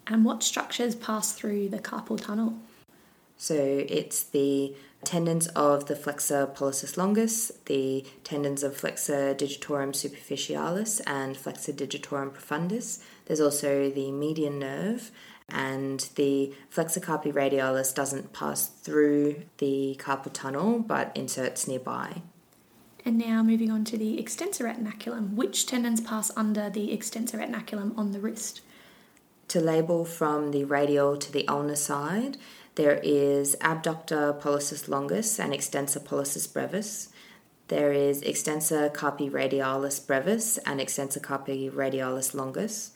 And 0.07 0.25
what 0.25 0.43
structures 0.43 0.95
pass 0.95 1.33
through 1.33 1.69
the 1.71 1.79
carpal 1.79 2.21
tunnel? 2.21 2.59
So 3.37 3.55
it's 3.89 4.23
the 4.23 4.75
tendons 5.05 5.49
of 5.49 5.87
the 5.87 5.97
flexor 5.97 6.47
pollicis 6.47 6.97
longus, 6.97 7.53
the 7.67 8.05
tendons 8.23 8.63
of 8.63 8.77
flexor 8.77 9.35
digitorum 9.35 9.93
superficialis 9.93 11.01
and 11.07 11.37
flexor 11.37 11.73
digitorum 11.73 12.33
profundus. 12.33 13.03
There's 13.27 13.41
also 13.41 13.91
the 13.91 14.11
median 14.13 14.59
nerve 14.59 15.11
and 15.49 16.09
the 16.15 16.55
flexor 16.71 17.01
carpi 17.01 17.33
radialis 17.33 17.95
doesn't 17.95 18.33
pass 18.33 18.67
through 18.69 19.43
the 19.59 19.97
carpal 19.99 20.33
tunnel 20.33 20.79
but 20.79 21.13
inserts 21.15 21.69
nearby. 21.69 22.23
And 23.05 23.19
now 23.19 23.43
moving 23.43 23.71
on 23.71 23.85
to 23.87 23.99
the 23.99 24.19
extensor 24.19 24.65
retinaculum. 24.65 25.35
Which 25.35 25.67
tendons 25.67 26.01
pass 26.01 26.31
under 26.37 26.71
the 26.71 26.93
extensor 26.93 27.37
retinaculum 27.37 27.97
on 27.99 28.13
the 28.13 28.21
wrist? 28.21 28.63
To 29.49 29.61
label 29.61 30.05
from 30.05 30.51
the 30.51 30.65
radial 30.65 31.17
to 31.17 31.31
the 31.31 31.47
ulnar 31.49 31.77
side, 31.77 32.39
there 32.75 32.99
is 33.03 33.57
abductor 33.61 34.33
pollicis 34.33 34.89
longus 34.89 35.39
and 35.39 35.53
extensor 35.53 36.01
pollicis 36.01 36.53
brevis. 36.53 37.11
There 37.69 37.93
is 37.93 38.23
extensor 38.23 38.91
carpi 38.91 39.31
radialis 39.31 40.05
brevis 40.05 40.59
and 40.59 40.81
extensor 40.81 41.21
carpi 41.21 41.71
radialis 41.71 42.35
longus. 42.35 42.91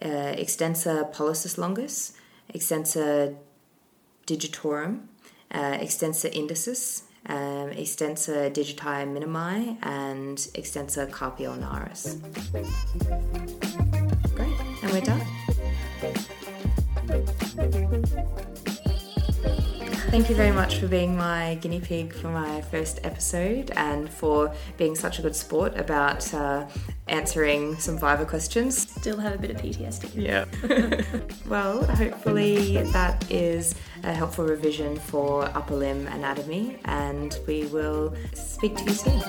Uh, 0.00 0.34
extensor 0.36 1.04
pollicis 1.12 1.58
longus, 1.58 2.12
extensor 2.54 3.36
digitorum, 4.26 5.08
uh, 5.50 5.76
extensor 5.80 6.28
indicis, 6.28 7.02
um, 7.26 7.70
extensor 7.70 8.48
digiti 8.50 9.04
minimi, 9.06 9.76
and 9.82 10.48
extensor 10.54 11.06
carpi 11.06 11.46
ulnaris. 11.46 12.18
Great, 14.34 14.56
and 14.82 14.92
we're 14.92 15.00
done. 15.00 15.37
Thank 20.18 20.30
you 20.30 20.34
very 20.34 20.50
much 20.50 20.78
for 20.78 20.88
being 20.88 21.16
my 21.16 21.54
guinea 21.60 21.78
pig 21.78 22.12
for 22.12 22.26
my 22.26 22.60
first 22.62 22.98
episode 23.04 23.70
and 23.76 24.10
for 24.10 24.52
being 24.76 24.96
such 24.96 25.20
a 25.20 25.22
good 25.22 25.36
sport 25.36 25.76
about 25.76 26.34
uh, 26.34 26.66
answering 27.06 27.78
some 27.78 27.94
Viva 27.96 28.26
questions. 28.26 28.90
Still 28.90 29.18
have 29.18 29.36
a 29.36 29.38
bit 29.38 29.52
of 29.52 29.58
PTSD. 29.58 30.10
Yeah. 30.16 30.46
well, 31.48 31.84
hopefully 31.84 32.82
that 32.82 33.30
is 33.30 33.76
a 34.02 34.12
helpful 34.12 34.44
revision 34.44 34.96
for 34.96 35.44
upper 35.56 35.76
limb 35.76 36.08
anatomy, 36.08 36.78
and 36.86 37.38
we 37.46 37.66
will 37.66 38.12
speak 38.34 38.74
to 38.74 38.84
you 38.86 38.94
soon. 38.94 39.22